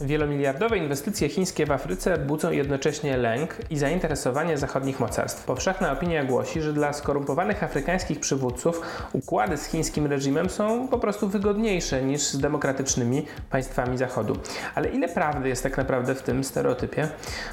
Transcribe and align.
Wielomiliardowe 0.00 0.78
inwestycje 0.78 1.28
chińskie 1.28 1.66
w 1.66 1.70
Afryce 1.70 2.18
budzą 2.18 2.50
jednocześnie 2.50 3.16
lęk 3.16 3.56
i 3.70 3.78
zainteresowanie 3.78 4.58
zachodnich 4.58 5.00
mocarstw. 5.00 5.44
Powszechna 5.44 5.92
opinia 5.92 6.24
głosi, 6.24 6.62
że 6.62 6.72
dla 6.72 6.92
skorumpowanych 6.92 7.62
afrykańskich 7.62 8.20
przywódców 8.20 8.80
układy 9.12 9.56
z 9.56 9.66
chińskim 9.66 10.06
reżimem 10.06 10.50
są 10.50 10.88
po 10.88 10.98
prostu 10.98 11.28
wygodniejsze 11.28 12.02
niż 12.02 12.22
z 12.22 12.38
demokratycznymi 12.38 13.26
państwami 13.50 13.98
Zachodu. 13.98 14.36
Ale 14.74 14.88
ile 14.88 15.08
prawdy 15.08 15.48
jest 15.48 15.62
tak 15.62 15.76
naprawdę 15.76 16.14
w 16.14 16.22
tym 16.22 16.44
stereotypie? 16.44 17.08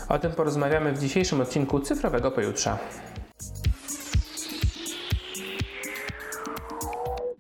O 0.10 0.20
tym 0.20 0.32
porozmawiamy 0.32 0.94
w 0.94 1.00
dzisiejszym 1.00 1.42
odcinku 1.42 1.80
Cyfrowego 1.80 2.32
Pojutrza. 2.32 2.78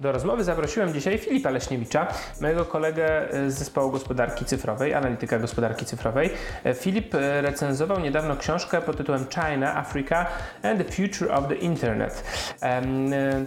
Do 0.01 0.11
rozmowy 0.11 0.43
zaprosiłem 0.43 0.93
dzisiaj 0.93 1.17
Filipa 1.17 1.49
Leśniewicza, 1.49 2.07
mojego 2.41 2.65
kolegę 2.65 3.27
z 3.47 3.53
zespołu 3.53 3.91
gospodarki 3.91 4.45
cyfrowej, 4.45 4.93
analityka 4.93 5.39
gospodarki 5.39 5.85
cyfrowej. 5.85 6.29
Filip 6.75 7.13
recenzował 7.41 7.99
niedawno 7.99 8.37
książkę 8.37 8.81
pod 8.81 8.97
tytułem 8.97 9.25
China, 9.29 9.75
Africa 9.75 10.25
and 10.63 10.87
the 10.87 10.93
Future 10.93 11.31
of 11.31 11.47
the 11.47 11.55
Internet. 11.55 12.23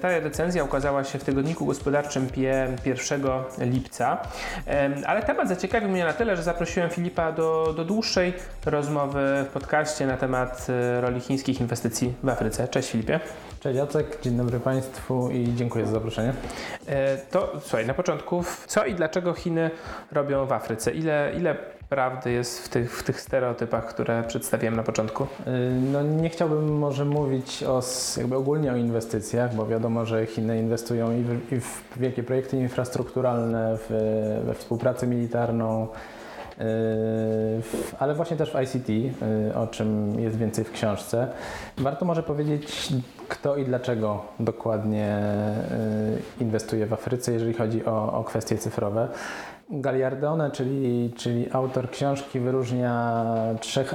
Ta 0.02 0.08
recenzja 0.08 0.64
ukazała 0.64 1.04
się 1.04 1.18
w 1.18 1.24
tygodniku 1.24 1.66
gospodarczym 1.66 2.28
1 2.36 3.22
lipca, 3.60 4.18
ale 5.06 5.22
temat 5.22 5.48
zaciekawił 5.48 5.88
mnie 5.88 6.04
na 6.04 6.12
tyle, 6.12 6.36
że 6.36 6.42
zaprosiłem 6.42 6.90
Filipa 6.90 7.32
do, 7.32 7.74
do 7.76 7.84
dłuższej 7.84 8.32
rozmowy 8.66 9.44
w 9.48 9.52
podcaście 9.52 10.06
na 10.06 10.16
temat 10.16 10.66
roli 11.00 11.20
chińskich 11.20 11.60
inwestycji 11.60 12.14
w 12.22 12.28
Afryce. 12.28 12.68
Cześć 12.68 12.90
Filipie. 12.90 13.20
Cześć 13.60 13.76
Jacek, 13.76 14.18
dzień 14.22 14.36
dobry 14.36 14.60
Państwu 14.60 15.30
i 15.30 15.54
dziękuję 15.54 15.86
za 15.86 15.92
zaproszenie. 15.92 16.32
E, 16.86 17.18
to 17.30 17.52
słuchaj, 17.60 17.86
na 17.86 17.94
początku, 17.94 18.44
co 18.66 18.84
i 18.84 18.94
dlaczego 18.94 19.32
Chiny 19.32 19.70
robią 20.12 20.46
w 20.46 20.52
Afryce? 20.52 20.92
Ile, 20.92 21.32
ile 21.36 21.56
prawdy 21.88 22.32
jest 22.32 22.64
w 22.64 22.68
tych, 22.68 22.96
w 22.98 23.02
tych 23.02 23.20
stereotypach, 23.20 23.86
które 23.86 24.22
przedstawiłem 24.22 24.76
na 24.76 24.82
początku? 24.82 25.26
E, 25.46 25.50
no 25.92 26.02
nie 26.02 26.30
chciałbym 26.30 26.78
może 26.78 27.04
mówić 27.04 27.62
o, 27.62 27.82
jakby 28.16 28.36
ogólnie 28.36 28.72
o 28.72 28.76
inwestycjach, 28.76 29.54
bo 29.54 29.66
wiadomo, 29.66 30.06
że 30.06 30.26
Chiny 30.26 30.58
inwestują 30.58 31.12
i 31.12 31.22
w, 31.22 31.52
i 31.52 31.60
w 31.60 31.82
wielkie 31.96 32.22
projekty 32.22 32.56
infrastrukturalne, 32.56 33.78
w, 33.88 33.90
we 34.46 34.54
współpracę 34.54 35.06
militarną, 35.06 35.88
ale 37.98 38.14
właśnie 38.14 38.36
też 38.36 38.52
w 38.52 38.60
ICT, 38.60 38.88
yy, 38.88 39.12
o 39.54 39.66
czym 39.66 40.20
jest 40.20 40.36
więcej 40.38 40.64
w 40.64 40.72
książce. 40.72 41.28
Warto 41.78 42.04
może 42.04 42.22
powiedzieć, 42.22 42.88
kto 43.28 43.56
i 43.56 43.64
dlaczego 43.64 44.22
dokładnie 44.40 45.22
yy, 46.38 46.44
inwestuje 46.44 46.86
w 46.86 46.92
Afryce, 46.92 47.32
jeżeli 47.32 47.54
chodzi 47.54 47.84
o, 47.84 48.12
o 48.12 48.24
kwestie 48.24 48.58
cyfrowe. 48.58 49.08
Galliardone, 49.70 50.50
czyli, 50.50 51.12
czyli 51.16 51.52
autor 51.52 51.90
książki, 51.90 52.40
wyróżnia 52.40 53.24
trzech 53.60 53.94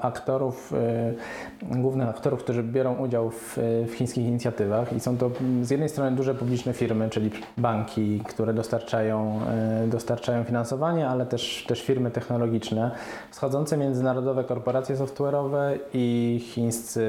aktorów, 0.00 0.72
y, 0.72 1.76
głównych 1.80 2.08
aktorów, 2.08 2.42
którzy 2.44 2.62
biorą 2.62 2.96
udział 2.96 3.30
w, 3.30 3.58
w, 3.88 3.94
chińskich 3.94 4.26
inicjatywach 4.26 4.92
i 4.92 5.00
są 5.00 5.16
to 5.16 5.30
z 5.62 5.70
jednej 5.70 5.88
strony 5.88 6.16
duże 6.16 6.34
publiczne 6.34 6.72
firmy, 6.72 7.10
czyli 7.10 7.30
banki, 7.58 8.20
które 8.28 8.54
dostarczają, 8.54 9.40
y, 9.84 9.88
dostarczają 9.88 10.44
finansowanie, 10.44 11.08
ale 11.08 11.26
też, 11.26 11.64
też 11.68 11.82
firmy 11.82 12.10
technologiczne, 12.10 12.90
wschodzące 13.30 13.76
międzynarodowe 13.76 14.44
korporacje 14.44 14.96
software'owe 14.96 15.78
i 15.94 16.38
chińscy, 16.44 17.04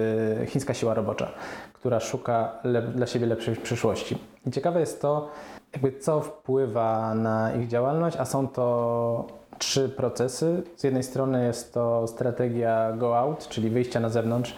chińska 0.47 0.73
siła 0.73 0.93
robocza, 0.93 1.31
która 1.73 1.99
szuka 1.99 2.51
dla 2.95 3.07
siebie 3.07 3.25
lepszej 3.25 3.55
przyszłości. 3.55 4.17
I 4.47 4.51
ciekawe 4.51 4.79
jest 4.79 5.01
to, 5.01 5.29
jakby 5.73 5.99
co 5.99 6.21
wpływa 6.21 7.15
na 7.15 7.53
ich 7.53 7.67
działalność, 7.67 8.17
a 8.17 8.25
są 8.25 8.47
to 8.47 9.40
trzy 9.61 9.89
procesy. 9.89 10.63
Z 10.75 10.83
jednej 10.83 11.03
strony 11.03 11.45
jest 11.45 11.73
to 11.73 12.07
strategia 12.07 12.91
Go 12.97 13.17
Out, 13.17 13.47
czyli 13.47 13.69
wyjścia 13.69 13.99
na 13.99 14.09
zewnątrz, 14.09 14.55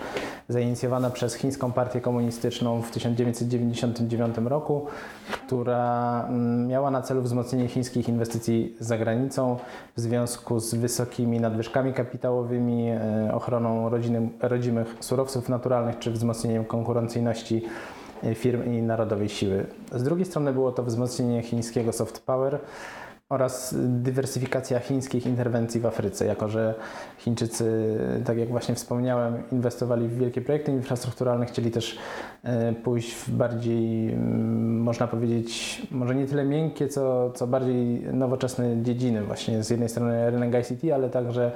zainicjowana 0.50 1.10
przez 1.10 1.36
Chińską 1.36 1.72
Partię 1.72 2.02
Komunistyczną 2.02 2.82
w 2.82 2.92
1999 2.92 4.38
roku, 4.46 4.86
która 5.32 6.26
mm, 6.30 6.68
miała 6.68 6.92
na 6.92 7.02
celu 7.02 7.22
wzmocnienie 7.22 7.68
chińskich 7.68 8.10
inwestycji 8.10 8.76
za 8.80 8.98
granicą 8.98 9.58
w 9.98 10.02
związku 10.02 10.60
z 10.60 10.76
wysokimi 10.76 11.40
nadwyżkami 11.40 11.94
kapitałowymi, 11.94 12.90
e, 12.90 13.30
ochroną 13.34 13.90
rodziny, 13.90 14.30
rodzimych 14.42 14.96
surowców 15.00 15.50
naturalnych 15.50 16.00
czy 16.00 16.12
wzmocnieniem 16.12 16.66
konkurencyjności 16.66 17.62
e, 18.24 18.36
firm 18.36 18.64
i 18.74 18.82
narodowej 18.82 19.30
siły. 19.30 19.66
Z 19.92 20.04
drugiej 20.04 20.26
strony 20.26 20.54
było 20.54 20.72
to 20.72 20.84
wzmocnienie 20.84 21.42
chińskiego 21.42 21.94
soft 21.94 22.20
power, 22.20 22.60
oraz 23.34 23.76
dywersyfikacja 23.78 24.80
chińskich 24.80 25.26
interwencji 25.26 25.82
w 25.82 25.86
Afryce, 25.86 26.26
jako 26.26 26.50
że 26.50 26.76
Chińczycy, 27.18 27.98
tak 28.26 28.38
jak 28.38 28.50
właśnie 28.50 28.76
wspomniałem, 28.76 29.44
inwestowali 29.52 30.08
w 30.08 30.18
wielkie 30.18 30.42
projekty 30.42 30.72
infrastrukturalne, 30.72 31.46
chcieli 31.46 31.72
też 31.72 31.98
e, 32.44 32.74
pójść 32.74 33.14
w 33.14 33.30
bardziej, 33.30 34.14
mm, 34.14 34.80
można 34.80 35.08
powiedzieć, 35.08 35.82
może 35.92 36.16
nie 36.16 36.26
tyle 36.26 36.46
miękkie, 36.46 36.88
co, 36.88 37.32
co 37.32 37.48
bardziej 37.48 38.02
nowoczesne 38.14 38.84
dziedziny. 38.84 39.24
Właśnie 39.24 39.64
z 39.64 39.70
jednej 39.70 39.90
strony 39.90 40.32
rynek 40.32 40.72
ICT, 40.72 40.94
ale 40.96 41.10
także 41.10 41.52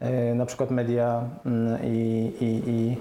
e, 0.00 0.34
na 0.34 0.46
przykład 0.46 0.70
media 0.70 1.22
mm, 1.46 1.78
i, 1.84 2.32
i, 2.40 2.70
i 2.70 2.96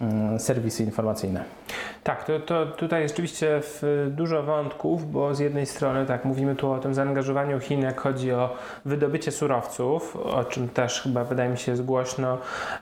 mm, 0.00 0.38
serwisy 0.38 0.82
informacyjne. 0.82 1.57
Tak, 2.04 2.24
to, 2.24 2.40
to 2.40 2.66
tutaj 2.66 3.08
rzeczywiście 3.08 3.60
dużo 4.08 4.42
wątków, 4.42 5.12
bo 5.12 5.34
z 5.34 5.38
jednej 5.38 5.66
strony 5.66 6.06
tak 6.06 6.24
mówimy 6.24 6.56
tu 6.56 6.70
o 6.70 6.78
tym 6.78 6.94
zaangażowaniu 6.94 7.60
Chin, 7.60 7.82
jak 7.82 8.00
chodzi 8.00 8.32
o 8.32 8.56
wydobycie 8.84 9.32
surowców, 9.32 10.16
o 10.16 10.44
czym 10.44 10.68
też 10.68 11.02
chyba 11.02 11.24
wydaje 11.24 11.50
mi 11.50 11.58
się 11.58 11.72
jest 11.72 11.84
głośno 11.84 12.38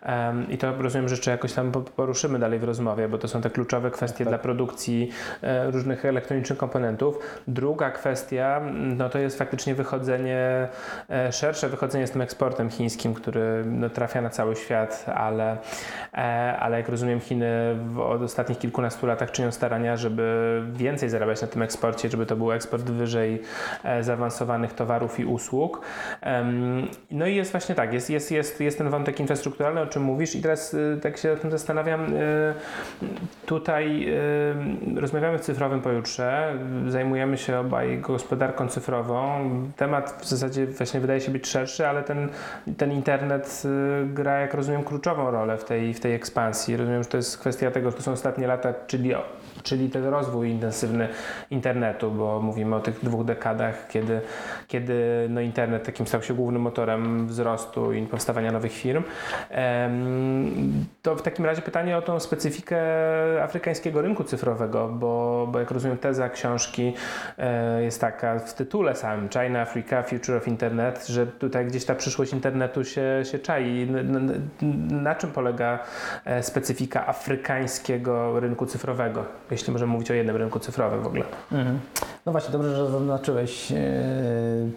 um, 0.07 0.51
i 0.51 0.59
to 0.59 0.73
rozumiem 0.79 1.09
rzeczy 1.09 1.31
jakoś 1.31 1.53
tam 1.53 1.73
poruszymy 1.73 2.39
dalej 2.39 2.59
w 2.59 2.65
rozmowie, 2.65 3.09
bo 3.09 3.19
to 3.19 3.29
są 3.29 3.41
te 3.41 3.51
kluczowe 3.51 3.91
kwestie 3.91 4.25
tak. 4.25 4.29
dla 4.29 4.39
produkcji 4.39 5.11
e, 5.43 5.71
różnych 5.71 6.05
elektronicznych 6.05 6.59
komponentów. 6.59 7.19
Druga 7.49 7.91
kwestia, 7.91 8.61
no 8.73 9.09
to 9.09 9.19
jest 9.19 9.39
faktycznie 9.39 9.75
wychodzenie, 9.75 10.69
e, 11.11 11.33
szersze 11.33 11.69
wychodzenie 11.69 12.07
z 12.07 12.11
tym 12.11 12.23
eksportem 12.23 12.71
chińskim, 12.71 13.15
który 13.15 13.65
no, 13.67 13.91
trafia 13.91 14.21
na 14.21 14.31
cały 14.31 14.57
świat, 14.57 15.07
ale, 15.15 15.57
e, 16.15 16.19
ale 16.61 16.77
jak 16.77 16.89
rozumiem 16.89 17.21
Chiny 17.21 17.77
w, 17.89 18.01
od 18.01 18.23
ostatnich 18.23 18.59
kilkunastu 18.77 19.07
lat 19.07 19.17
latach 19.21 19.31
czynią 19.31 19.53
starania, 19.53 19.97
żeby 19.97 20.63
więcej 20.73 21.09
zarabiać 21.09 21.43
na 21.43 21.49
tym 21.49 21.63
eksporcie, 21.63 22.09
żeby 22.09 22.27
to 22.27 22.37
był 22.37 22.53
eksport 22.53 22.85
wyżej 22.85 23.43
e, 23.85 24.03
zaawansowanych 24.03 24.73
towarów 24.73 25.21
i 25.21 25.25
usług. 25.25 25.81
No 27.11 27.27
i 27.27 27.37
jest 27.37 27.51
właśnie 27.51 27.75
tak, 27.75 27.93
jest, 27.93 28.11
jest, 28.11 28.31
jest, 28.31 28.61
jest 28.61 28.79
ten 28.79 28.91
wątek 28.91 29.21
infrastrukturalny, 29.21 29.81
o 29.81 29.87
czym 29.87 30.03
mówisz 30.03 30.35
i 30.35 30.43
teraz 30.43 30.75
e, 30.75 31.01
tak 31.01 31.17
się 31.17 31.33
o 31.33 31.37
tym 31.37 31.51
zastanawiam, 31.51 32.05
e, 32.05 32.09
tutaj 33.47 34.09
rozmawiamy 34.97 35.39
w 35.39 35.41
cyfrowym 35.41 35.81
pojutrze, 35.81 36.55
zajmujemy 36.89 37.39
się 37.39 37.59
obaj 37.59 37.99
gospodarką 37.99 38.69
cyfrową. 38.69 39.51
Temat 39.77 40.19
w 40.23 40.29
zasadzie 40.29 40.67
właśnie 40.67 41.01
wydaje 41.01 41.21
się 41.21 41.33
być 41.33 41.47
szerszy, 41.47 41.87
ale 41.87 42.03
ten, 42.03 42.29
ten 42.77 42.93
internet 42.93 43.63
gra, 44.07 44.41
jak 44.41 44.55
rozumiem, 44.55 44.85
kluczową 44.85 45.31
rolę 45.31 45.59
w 45.59 45.65
tej, 45.65 45.95
w 45.95 46.01
tej 46.01 46.15
ekspansji. 46.15 46.77
Rozumiem, 46.77 47.03
że 47.03 47.09
to 47.09 47.17
jest 47.17 47.39
kwestia 47.39 47.71
tego, 47.71 47.91
że 47.91 47.97
to 47.97 48.03
są 48.03 48.13
ostatnie 48.13 48.47
lata, 48.47 48.66
czyli 48.87 49.15
czyli, 49.63 49.91
ten 49.91 50.05
rozwój 50.05 50.51
intensywny 50.51 51.09
internetu, 51.51 52.11
bo 52.11 52.43
mówimy 52.43 52.77
o 52.77 52.81
tych 52.81 53.05
dwóch 53.05 53.25
dekadach, 53.25 53.89
kiedy, 53.89 54.21
kiedy 54.69 55.27
no 55.31 55.41
internet 55.41 55.85
takim 55.85 56.07
stał 56.07 56.23
się 56.23 56.35
głównym 56.35 56.63
motorem 56.63 57.27
wzrostu 57.27 57.93
i 57.93 58.07
powstawania 58.07 58.53
nowych 58.53 58.73
firm. 58.73 59.03
To 61.03 61.17
w 61.17 61.23
takim 61.23 61.45
razie 61.45 61.63
pytanie 61.63 61.97
o 61.97 62.03
tą 62.03 62.21
specyfikę 62.21 62.79
afrykańskiego 63.43 64.03
rynku 64.03 64.25
cyfrowego, 64.25 64.89
bo, 64.89 65.49
bo 65.53 65.59
jak 65.59 65.71
rozumiem 65.71 65.99
teza 65.99 66.29
książki 66.29 66.95
e, 67.39 67.83
jest 67.83 68.01
taka 68.01 68.39
w 68.39 68.55
tytule 68.55 68.95
samym 68.95 69.29
China, 69.29 69.61
Africa, 69.61 70.03
Future 70.03 70.37
of 70.37 70.49
Internet, 70.49 71.07
że 71.07 71.27
tutaj 71.27 71.67
gdzieś 71.67 71.85
ta 71.85 71.95
przyszłość 71.95 72.33
internetu 72.33 72.85
się, 72.85 73.23
się 73.33 73.39
czai. 73.39 73.91
Na, 73.91 74.21
na, 74.21 74.33
na 74.91 75.15
czym 75.15 75.31
polega 75.31 75.79
e, 76.25 76.43
specyfika 76.43 77.07
afrykańskiego 77.07 78.41
rynku 78.41 78.56
cyfrowego? 78.65 78.87
cyfrowego, 78.87 79.25
jeśli 79.51 79.73
możemy 79.73 79.93
mówić 79.93 80.11
o 80.11 80.15
jednym 80.15 80.37
rynku 80.37 80.59
cyfrowym 80.61 81.03
w 81.03 81.07
ogóle. 81.07 81.25
Mhm. 81.53 81.79
No 82.27 82.33
właśnie, 82.33 82.53
dobrze, 82.53 82.77
że 82.77 82.91
zaznaczyłeś 82.91 83.73
e, 83.73 83.77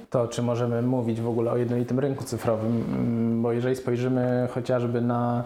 to, 0.09 0.27
czy 0.27 0.41
możemy 0.41 0.81
mówić 0.81 1.21
w 1.21 1.27
ogóle 1.27 1.51
o 1.51 1.57
jednolitym 1.57 1.99
rynku 1.99 2.23
cyfrowym, 2.23 2.83
mm, 2.93 3.41
bo 3.41 3.51
jeżeli 3.51 3.75
spojrzymy 3.75 4.47
chociażby 4.51 5.01
na 5.01 5.43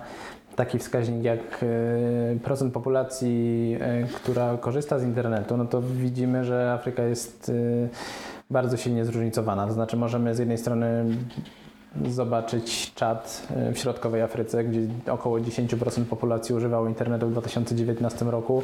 taki 0.55 0.79
wskaźnik 0.79 1.23
jak 1.23 1.39
e, 1.39 2.39
procent 2.43 2.73
populacji, 2.73 3.77
e, 3.79 4.03
która 4.03 4.57
korzysta 4.57 4.99
z 4.99 5.03
internetu, 5.03 5.57
no 5.57 5.65
to 5.65 5.81
widzimy, 5.81 6.45
że 6.45 6.73
Afryka 6.73 7.03
jest 7.03 7.51
bardzo 8.49 8.77
silnie 8.77 9.05
zróżnicowana. 9.05 9.67
To 9.67 9.73
znaczy 9.73 9.97
możemy 9.97 10.35
z 10.35 10.39
jednej 10.39 10.57
strony 10.57 11.05
zobaczyć 12.09 12.93
czat 12.93 13.47
e, 13.55 13.73
w 13.73 13.77
środkowej 13.77 14.21
Afryce, 14.21 14.63
gdzie 14.63 14.79
około 15.11 15.39
10% 15.39 16.05
populacji 16.05 16.55
używało 16.55 16.87
internetu 16.87 17.27
w 17.27 17.31
2019 17.31 18.25
roku. 18.25 18.63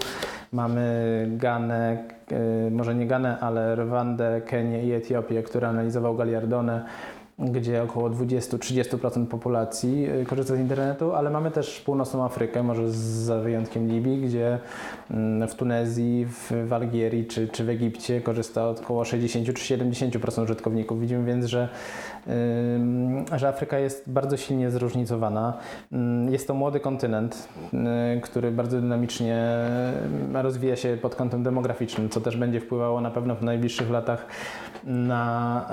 Mamy 0.51 1.27
Ganę, 1.31 1.97
e, 2.31 2.71
może 2.71 2.95
nie 2.95 3.07
Ganę, 3.07 3.39
ale 3.39 3.75
Rwandę, 3.75 4.41
Kenię 4.41 4.83
i 4.83 4.91
Etiopię, 4.91 5.43
które 5.43 5.67
analizował 5.67 6.15
Galliardone 6.15 6.85
gdzie 7.39 7.83
około 7.83 8.09
20-30% 8.09 9.25
populacji 9.25 10.07
korzysta 10.27 10.55
z 10.55 10.59
internetu, 10.59 11.13
ale 11.13 11.29
mamy 11.29 11.51
też 11.51 11.81
północną 11.81 12.25
Afrykę, 12.25 12.63
może 12.63 12.91
za 12.91 13.39
wyjątkiem 13.39 13.87
Libii, 13.87 14.21
gdzie 14.21 14.59
mm, 15.11 15.47
w 15.47 15.55
Tunezji, 15.55 16.27
w 16.67 16.73
Algierii 16.73 17.25
czy, 17.25 17.47
czy 17.47 17.63
w 17.63 17.69
Egipcie 17.69 18.21
korzysta 18.21 18.69
około 18.69 19.03
60-70% 19.03 20.43
użytkowników. 20.43 21.01
Widzimy 21.01 21.25
więc, 21.25 21.45
że 21.45 21.69
że 23.36 23.48
Afryka 23.48 23.80
jest 23.80 24.12
bardzo 24.12 24.38
silnie 24.38 24.71
zróżnicowana. 24.71 25.57
Jest 26.30 26.48
to 26.48 26.54
młody 26.54 26.80
kontynent, 26.80 27.50
który 28.21 28.51
bardzo 28.51 28.81
dynamicznie 28.81 29.48
rozwija 30.33 30.75
się 30.75 30.98
pod 31.01 31.16
kątem 31.16 31.44
demograficznym, 31.44 32.10
co 32.10 32.21
też 32.21 32.38
będzie 32.38 32.60
wpływało 32.60 33.01
na 33.01 33.12
pewno 33.12 33.36
w 33.36 33.44
najbliższych 33.44 33.89
latach 33.89 34.25
na, 34.83 35.66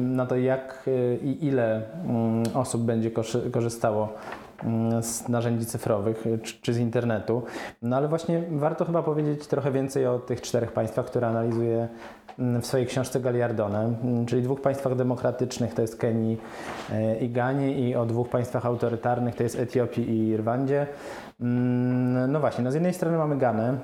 na 0.00 0.26
to, 0.26 0.36
jak 0.36 0.90
i 1.22 1.38
ile 1.46 1.82
osób 2.54 2.82
będzie 2.82 3.10
korzystało 3.52 4.14
z 5.00 5.28
narzędzi 5.28 5.66
cyfrowych 5.66 6.24
czy, 6.42 6.60
czy, 6.60 6.74
z 6.74 6.78
internetu. 6.78 7.42
No 7.82 7.96
ale 7.96 8.08
właśnie 8.08 8.42
warto 8.50 8.84
chyba 8.84 9.02
powiedzieć 9.02 9.46
trochę 9.46 9.72
więcej 9.72 10.06
o 10.06 10.18
tych 10.18 10.40
czterech 10.40 10.72
państwach, 10.72 11.06
które 11.06 11.26
analizuje 11.28 11.88
Mm, 12.38 12.62
w 12.62 12.66
swojej 12.66 12.86
książce 12.86 13.20
Galliardone, 13.20 13.78
mm, 13.78 14.26
czyli 14.26 14.42
dwóch 14.42 14.60
państwach 14.60 14.94
demokratycznych, 14.94 15.74
to 15.74 15.82
jest 15.82 15.96
Kenii 15.96 16.38
e, 16.92 17.18
i 17.18 17.30
Ganie 17.30 17.88
i 17.88 17.94
o 17.94 18.06
dwóch 18.06 18.28
państwach 18.28 18.66
autorytarnych, 18.66 19.34
to 19.34 19.42
jest 19.42 19.58
Etiopii 19.58 20.18
i 20.18 20.36
Rwandzie. 20.36 20.86
Mm, 21.44 22.32
no 22.32 22.40
właśnie, 22.40 22.64
no 22.64 22.70
z 22.70 22.74
jednej 22.74 22.94
strony 22.94 23.18
mamy 23.18 23.36
Ganę, 23.36 23.78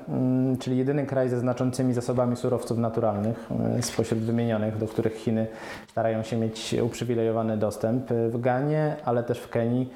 czyli 0.60 0.76
jedyny 0.76 1.06
kraj 1.06 1.28
ze 1.28 1.38
znaczącymi 1.38 1.94
zasobami 1.94 2.36
surowców 2.36 2.78
naturalnych 2.78 3.50
e, 3.78 3.82
spośród 3.82 4.20
wymienionych, 4.20 4.78
do 4.78 4.86
których 4.86 5.14
Chiny 5.14 5.46
starają 5.88 6.22
się 6.22 6.36
mieć 6.36 6.76
uprzywilejowany 6.82 7.56
dostęp. 7.56 8.10
W 8.30 8.40
Ganie, 8.40 8.96
ale 9.04 9.22
też 9.22 9.38
w 9.38 9.48
Kenii 9.48 9.90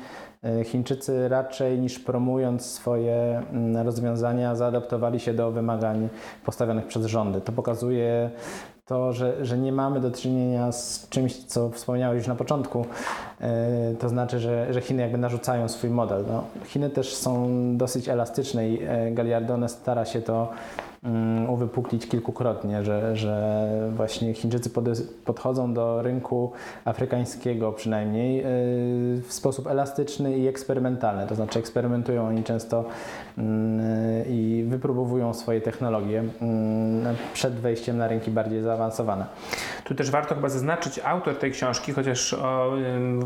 E, 0.45 0.65
Chińczycy 0.65 1.29
raczej 1.29 1.79
niż 1.79 1.99
promując 1.99 2.67
swoje 2.67 3.43
mm, 3.53 3.87
rozwiązania, 3.87 4.55
zaadaptowali 4.55 5.21
się 5.21 5.35
do 5.35 5.51
wymagań 5.51 6.09
postawionych 6.45 6.87
przez 6.87 7.07
rządy. 7.07 7.41
To 7.41 7.53
pokazuje 7.53 8.31
to, 8.87 9.13
że, 9.13 9.45
że 9.45 9.59
nie 9.59 9.73
mamy 9.73 10.01
do 10.01 10.11
czynienia 10.11 10.73
z 10.73 11.09
czymś, 11.09 11.37
co 11.37 11.71
wspomniałeś 11.71 12.19
już 12.19 12.27
na 12.27 12.35
początku, 12.35 12.87
to 13.99 14.09
znaczy, 14.09 14.41
że, 14.41 14.73
że 14.75 14.81
Chiny 14.81 15.03
jakby 15.03 15.19
narzucają 15.19 15.69
swój 15.69 15.91
model. 15.91 16.25
No, 16.29 16.45
Chiny 16.65 16.91
też 16.91 17.15
są 17.15 17.49
dosyć 17.77 18.09
elastyczne 18.09 18.69
i 18.69 18.85
e, 18.85 19.11
Galliardone 19.11 19.69
stara 19.69 20.05
się 20.05 20.23
to 20.23 20.53
Mm, 21.05 21.51
uwypuklić 21.51 22.07
kilkukrotnie, 22.09 22.85
że, 22.85 23.17
że 23.17 23.67
właśnie 23.97 24.35
Chińczycy 24.35 24.71
podchodzą 25.25 25.75
do 25.75 26.03
rynku 26.03 26.53
afrykańskiego 26.85 27.73
przynajmniej 27.73 28.41
y, 28.41 28.45
w 29.29 29.33
sposób 29.33 29.67
elastyczny 29.67 30.37
i 30.39 30.49
eksperymentalny. 30.49 31.27
To 31.27 31.35
znaczy 31.35 31.59
eksperymentują 31.59 32.27
oni 32.27 32.45
często 32.45 32.85
mm, 33.39 33.81
i 34.29 34.65
wypróbowują 34.69 35.35
swoje 35.35 35.61
technologie 35.61 36.25
mm, 36.41 37.17
przed 37.33 37.55
wejściem 37.55 37.97
na 37.99 38.09
rynki 38.09 38.31
bardziej 38.31 38.63
zaawansowane. 38.63 39.27
Tu 39.85 39.95
też 39.95 40.11
warto 40.11 40.35
chyba 40.35 40.49
zaznaczyć, 40.49 41.01
autor 41.05 41.39
tej 41.39 41.51
książki, 41.51 41.93
chociaż 41.93 42.35
o 42.35 42.73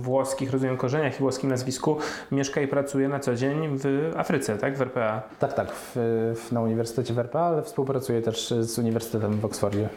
włoskich, 0.00 0.53
rozumiem, 0.53 0.77
korzeniach 0.77 1.17
i 1.17 1.19
włoskim 1.19 1.50
nazwisku, 1.50 1.99
mieszka 2.33 2.61
i 2.61 2.69
pracuje 2.69 3.09
na 3.09 3.21
co 3.21 3.35
dzień 3.35 3.79
w 3.79 4.12
Afryce, 4.17 4.59
tak? 4.59 4.77
W 4.77 4.83
RPA. 4.83 5.23
Tak, 5.39 5.53
tak, 5.53 5.73
w, 5.73 5.93
w, 6.37 6.53
na 6.53 6.61
Uniwersytecie 6.61 7.15
w 7.15 7.19
RPA, 7.19 7.41
ale 7.41 7.62
współpracuje 7.62 8.23
też 8.23 8.55
z 8.61 8.79
Uniwersytetem 8.79 9.41
w 9.41 9.45
Oksfordzie. 9.45 9.89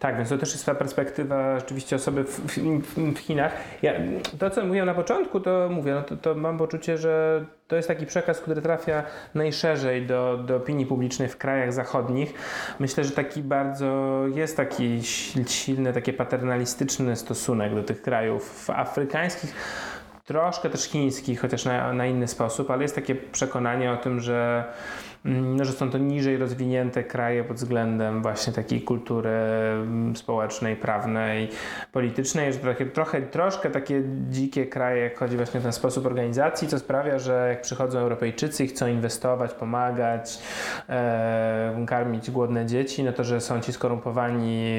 Tak, 0.00 0.16
więc 0.16 0.28
to 0.28 0.38
też 0.38 0.52
jest 0.52 0.66
ta 0.66 0.74
perspektywa 0.74 1.58
rzeczywiście 1.58 1.96
osoby 1.96 2.24
w, 2.24 2.40
w, 2.40 3.14
w 3.14 3.18
Chinach. 3.18 3.52
Ja, 3.82 3.92
to, 4.38 4.50
co 4.50 4.64
mówiłem 4.64 4.86
na 4.86 4.94
początku, 4.94 5.40
to 5.40 5.68
mówię, 5.70 5.94
no 5.94 6.02
to, 6.02 6.16
to, 6.16 6.34
mam 6.34 6.58
poczucie, 6.58 6.98
że 6.98 7.44
to 7.68 7.76
jest 7.76 7.88
taki 7.88 8.06
przekaz, 8.06 8.40
który 8.40 8.62
trafia 8.62 9.02
najszerzej 9.34 10.06
do, 10.06 10.38
do 10.46 10.56
opinii 10.56 10.86
publicznej 10.86 11.28
w 11.28 11.36
krajach 11.36 11.72
zachodnich. 11.72 12.34
Myślę, 12.78 13.04
że 13.04 13.10
taki 13.10 13.42
bardzo 13.42 14.22
jest 14.34 14.56
taki 14.56 15.00
silny, 15.46 15.92
taki 15.92 16.12
paternalistyczny 16.12 17.16
stosunek 17.16 17.74
do 17.74 17.82
tych 17.82 18.02
krajów 18.02 18.70
afrykańskich 18.70 19.54
troszkę 20.28 20.70
też 20.70 20.84
chińskich, 20.84 21.40
chociaż 21.40 21.64
na, 21.64 21.92
na, 21.92 22.06
inny 22.06 22.28
sposób, 22.28 22.70
ale 22.70 22.82
jest 22.82 22.94
takie 22.94 23.14
przekonanie 23.14 23.92
o 23.92 23.96
tym, 23.96 24.20
że 24.20 24.64
że 25.60 25.72
są 25.72 25.90
to 25.90 25.98
niżej 25.98 26.36
rozwinięte 26.36 27.04
kraje 27.04 27.44
pod 27.44 27.56
względem 27.56 28.22
właśnie 28.22 28.52
takiej 28.52 28.82
kultury 28.82 29.30
mm, 29.30 30.16
społecznej, 30.16 30.76
prawnej, 30.76 31.48
politycznej, 31.92 32.52
że 32.52 32.58
trochę, 32.58 32.86
trochę 32.86 33.22
troszkę 33.22 33.70
takie 33.70 34.02
dzikie 34.30 34.66
kraje, 34.66 35.02
jak 35.02 35.18
chodzi 35.18 35.36
właśnie 35.36 35.60
o 35.60 35.62
ten 35.62 35.72
sposób 35.72 36.06
organizacji, 36.06 36.68
co 36.68 36.78
sprawia, 36.78 37.18
że 37.18 37.46
jak 37.48 37.60
przychodzą 37.60 37.98
Europejczycy 37.98 38.64
i 38.64 38.68
chcą 38.68 38.86
inwestować, 38.86 39.54
pomagać, 39.54 40.38
e, 40.88 41.84
karmić 41.86 42.30
głodne 42.30 42.66
dzieci, 42.66 43.04
no 43.04 43.12
to, 43.12 43.24
że 43.24 43.40
są 43.40 43.60
ci 43.60 43.72
skorumpowani 43.72 44.74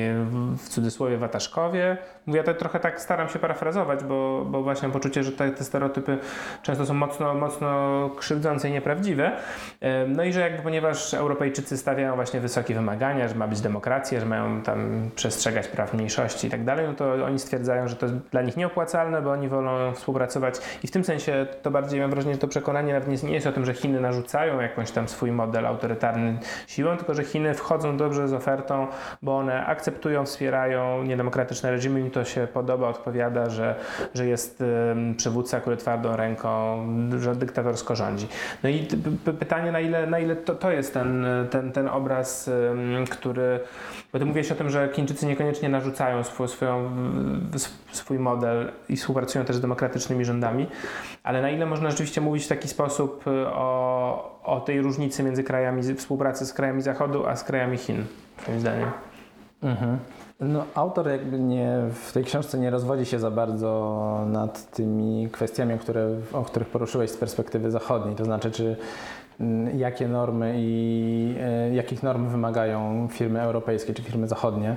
w 0.58 0.70
cudzysłowie 0.70 1.18
wataszkowie. 1.18 1.98
Mówię, 2.30 2.44
to 2.44 2.54
trochę 2.54 2.80
tak 2.80 3.02
staram 3.02 3.30
się 3.30 3.40
parafrazować, 3.40 4.04
bo, 4.04 4.46
bo 4.46 4.64
właśnie 4.64 4.88
mam 4.88 4.94
poczucie, 4.94 5.24
że 5.24 5.32
te, 5.32 5.52
te 5.52 5.64
stereotypy 5.64 6.18
często 6.62 6.86
są 6.86 6.94
mocno, 6.94 7.34
mocno 7.34 8.10
krzywdzące 8.18 8.70
i 8.70 8.72
nieprawdziwe. 8.72 9.32
No 10.08 10.24
i 10.24 10.34
że 10.34 10.40
jakby 10.40 10.64
ponieważ 10.64 11.14
Europejczycy 11.14 11.78
stawiają 11.78 12.16
właśnie 12.16 12.40
wysokie 12.40 12.74
wymagania, 12.74 13.28
że 13.28 13.36
ma 13.36 13.48
być 13.48 13.62
demokracja, 13.62 14.20
że 14.20 14.26
mają 14.26 14.62
tam 14.62 15.10
przestrzegać 15.16 15.68
praw 15.68 15.94
mniejszości 15.94 16.48
i 16.48 16.50
tak 16.50 16.64
dalej, 16.64 16.88
no 16.88 16.94
to 16.94 17.26
oni 17.26 17.40
stwierdzają, 17.40 17.88
że 17.88 17.96
to 17.96 18.06
jest 18.06 18.18
dla 18.18 18.42
nich 18.42 18.58
nieopłacalne, 18.58 19.22
bo 19.22 19.32
oni 19.32 19.48
wolą 19.48 19.94
współpracować 19.94 20.56
i 20.84 20.88
w 20.88 20.92
tym 20.92 21.04
sensie 21.04 21.48
to 21.62 21.72
bardziej 21.72 22.02
mam 22.02 22.10
wrażenie, 22.10 22.34
że 22.34 22.40
to 22.40 22.48
przekonanie 22.48 22.94
nawet 22.94 23.24
nie 23.24 23.34
jest 23.34 23.48
o 23.48 23.52
tym, 23.52 23.66
że 23.66 23.74
Chiny 23.74 24.02
narzucają 24.02 24.62
jakąś 24.62 24.92
tam 24.92 25.08
swój 25.08 25.32
model 25.32 25.66
autorytarny 25.66 26.38
siłą, 26.68 26.98
tylko 26.98 27.14
że 27.14 27.24
Chiny 27.24 27.54
wchodzą 27.54 27.98
dobrze 27.98 28.28
z 28.28 28.34
ofertą, 28.34 28.88
bo 29.22 29.38
one 29.38 29.66
akceptują, 29.66 30.26
wspierają 30.26 31.04
niedemokratyczne 31.04 31.72
reżimy, 31.72 32.00
im 32.00 32.12
to 32.12 32.19
się 32.26 32.48
podoba, 32.54 32.90
odpowiada, 32.90 33.50
że, 33.50 33.76
że 34.14 34.26
jest 34.26 34.64
przywódca, 35.18 35.60
który 35.60 35.78
twardą 35.78 36.16
ręką, 36.16 36.80
że 37.20 37.36
dyktatorsko 37.36 37.96
rządzi. 37.96 38.28
No 38.64 38.70
i 38.70 38.88
pytanie, 39.40 39.72
na 39.72 39.80
ile, 39.80 40.08
na 40.08 40.20
ile 40.20 40.36
to, 40.36 40.56
to 40.56 40.72
jest 40.72 40.94
ten, 40.94 41.26
ten, 41.50 41.72
ten 41.72 41.88
obraz, 41.88 42.50
który. 43.10 43.60
Bo 44.14 44.20
ty 44.20 44.26
mówiłeś 44.26 44.52
o 44.52 44.56
tym, 44.56 44.70
że 44.70 44.90
Chińczycy 44.94 45.26
niekoniecznie 45.26 45.70
narzucają 45.70 46.24
swój, 46.24 46.48
swoją, 46.48 46.92
swój 47.92 48.20
model 48.20 48.72
i 48.90 48.98
współpracują 48.98 49.46
też 49.46 49.56
z 49.56 49.62
demokratycznymi 49.62 50.26
rządami, 50.26 50.68
ale 51.24 51.42
na 51.42 51.50
ile 51.50 51.66
można 51.66 51.90
rzeczywiście 51.90 52.22
mówić 52.22 52.46
w 52.46 52.48
taki 52.48 52.68
sposób 52.68 53.28
y, 53.28 53.48
o, 53.48 54.40
o 54.44 54.60
tej 54.60 54.82
różnicy 54.82 55.24
między 55.24 55.44
krajami, 55.44 55.96
współpracy 55.96 56.46
z 56.46 56.54
krajami 56.54 56.82
Zachodu, 56.82 57.28
a 57.28 57.36
z 57.36 57.44
krajami 57.44 57.78
Chin, 57.78 58.06
moim 58.48 58.60
zdaniem? 58.60 58.92
Mhm. 59.64 59.98
No, 60.40 60.66
autor 60.76 61.08
jakby 61.08 61.40
nie, 61.40 61.78
w 61.94 62.14
tej 62.14 62.24
książce 62.24 62.60
nie 62.60 62.70
rozwodzi 62.70 63.06
się 63.06 63.20
za 63.20 63.32
bardzo 63.32 64.26
nad 64.28 64.72
tymi 64.72 65.30
kwestiami, 65.32 65.80
które, 65.80 66.10
o 66.34 66.44
których 66.44 66.68
poruszyłeś 66.70 67.12
z 67.12 67.18
perspektywy 67.18 67.72
zachodniej. 67.72 68.16
To 68.16 68.26
znaczy, 68.26 68.52
czy 68.52 68.76
Mm, 69.40 69.80
jakie 69.80 70.08
normy 70.08 70.54
i 70.58 71.36
e, 71.40 71.76
jakich 71.76 72.04
norm 72.04 72.28
wymagają 72.28 73.08
firmy 73.12 73.42
europejskie 73.42 73.94
czy 73.94 74.04
firmy 74.04 74.28
zachodnie. 74.28 74.76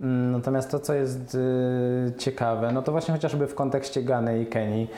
Mm, 0.00 0.32
natomiast 0.32 0.70
to, 0.70 0.78
co 0.78 0.94
jest 0.94 1.34
e, 1.34 2.18
ciekawe, 2.18 2.72
no 2.72 2.82
to 2.82 2.92
właśnie 2.92 3.14
chociażby 3.14 3.46
w 3.46 3.54
kontekście 3.54 4.02
Gany 4.02 4.42
i 4.42 4.46
Kenii, 4.46 4.88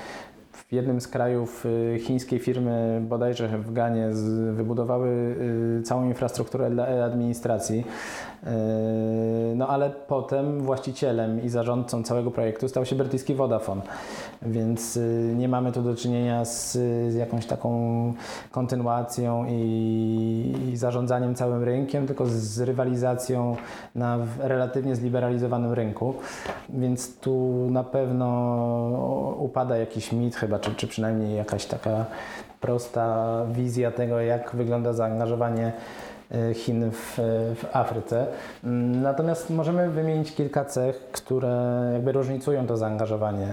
w 0.52 0.72
jednym 0.72 1.00
z 1.00 1.08
krajów 1.08 1.66
e, 1.94 1.98
chińskiej 1.98 2.38
firmy, 2.38 3.02
bodajże 3.08 3.48
w 3.48 3.72
Ganie, 3.72 4.08
wybudowały 4.52 5.36
całą 5.84 6.04
infrastrukturę 6.04 6.70
dla 6.70 7.04
administracji. 7.04 7.84
Yy, 8.44 8.50
no 9.56 9.68
ale 9.68 9.90
potem 9.90 10.60
właścicielem 10.60 11.42
i 11.42 11.48
zarządcą 11.48 12.02
całego 12.02 12.30
projektu 12.30 12.68
stał 12.68 12.86
się 12.86 12.96
brytyjski 12.96 13.34
Vodafone, 13.34 13.82
więc 14.42 14.96
yy, 14.96 15.34
nie 15.36 15.48
mamy 15.48 15.72
tu 15.72 15.82
do 15.82 15.94
czynienia 15.96 16.44
z, 16.44 16.72
z 17.12 17.14
jakąś 17.14 17.46
taką 17.46 18.12
kontynuacją 18.50 19.46
i, 19.48 20.54
i, 20.72 20.76
zarządzaniem 20.76 21.34
całym 21.34 21.62
rynkiem, 21.62 22.06
tylko 22.06 22.26
z 22.26 22.60
rywalizacją 22.60 23.56
na 23.94 24.18
relatywnie 24.38 24.96
zliberalizowanym 24.96 25.72
rynku, 25.72 26.14
więc 26.68 27.16
tu 27.16 27.66
na 27.70 27.84
pewno 27.84 29.36
upada 29.38 29.76
jakiś 29.76 30.12
mit 30.12 30.36
chyba, 30.36 30.58
czy, 30.58 30.74
czy 30.74 30.88
przynajmniej 30.88 31.36
jakaś 31.36 31.66
taka 31.66 32.04
prosta 32.60 33.36
wizja 33.52 33.90
tego, 33.90 34.20
jak 34.20 34.56
wygląda 34.56 34.92
zaangażowanie 34.92 35.72
Chin 36.54 36.90
w, 36.90 37.14
w, 37.56 37.64
Afryce. 37.72 38.26
Mm, 38.64 39.02
natomiast 39.02 39.50
możemy 39.50 39.90
wymienić 39.90 40.32
kilka 40.32 40.64
cech, 40.64 41.08
które 41.12 41.90
jakby 41.92 42.12
różnicują 42.12 42.66
to 42.66 42.76
zaangażowanie 42.76 43.46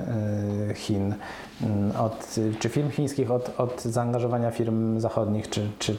e, 0.70 0.74
Chin 0.74 1.16
mm, 1.64 1.92
od, 1.96 2.36
czy 2.60 2.70
firm 2.70 2.90
chińskich 2.90 3.32
od, 3.32 3.60
od 3.60 3.82
zaangażowania 3.82 4.52
firm 4.52 5.00
zachodnich, 5.00 5.50
czy, 5.50 5.70
czy 5.80 5.98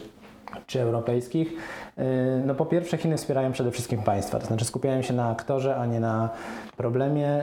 czy 0.66 0.80
europejskich. 0.80 1.52
Y, 1.99 2.02
no 2.47 2.54
po 2.54 2.66
pierwsze 2.66 2.97
Chiny 2.97 3.16
wspierają 3.16 3.52
przede 3.52 3.71
wszystkim 3.71 4.02
państwa, 4.02 4.38
to 4.38 4.47
znaczy 4.47 4.64
skupiają 4.64 5.02
się 5.02 5.14
na 5.14 5.28
aktorze, 5.28 5.76
a 5.76 5.87
nie 5.87 6.00
na 6.00 6.30
problemie. 6.76 7.42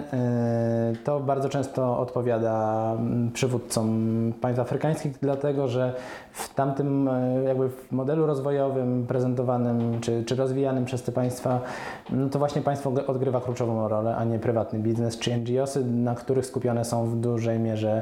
Y, 0.93 1.03
to 1.03 1.19
bardzo 1.19 1.49
często 1.49 1.99
odpowiada 1.99 2.85
mm, 2.99 3.31
przywódcom 3.31 4.33
państw 4.41 4.59
afrykańskich, 4.59 5.17
dlatego 5.21 5.67
że 5.67 5.93
w 6.31 6.53
tamtym 6.53 7.07
y, 7.07 7.43
jakby 7.43 7.69
w 7.69 7.91
modelu 7.91 8.25
rozwojowym 8.25 9.05
prezentowanym 9.07 10.01
czy, 10.01 10.23
czy 10.25 10.35
rozwijanym 10.35 10.85
przez 10.85 11.03
te 11.03 11.11
państwa, 11.11 11.61
no 12.09 12.29
to 12.29 12.39
właśnie 12.39 12.61
państwo 12.61 12.93
odgrywa 13.07 13.41
kluczową 13.41 13.87
rolę, 13.87 14.15
a 14.15 14.23
nie 14.23 14.39
prywatny 14.39 14.79
biznes 14.79 15.19
czy 15.19 15.37
NGOsy, 15.37 15.85
na 15.85 16.15
których 16.15 16.45
skupione 16.45 16.85
są 16.85 17.05
w 17.05 17.15
dużej 17.15 17.59
mierze 17.59 18.01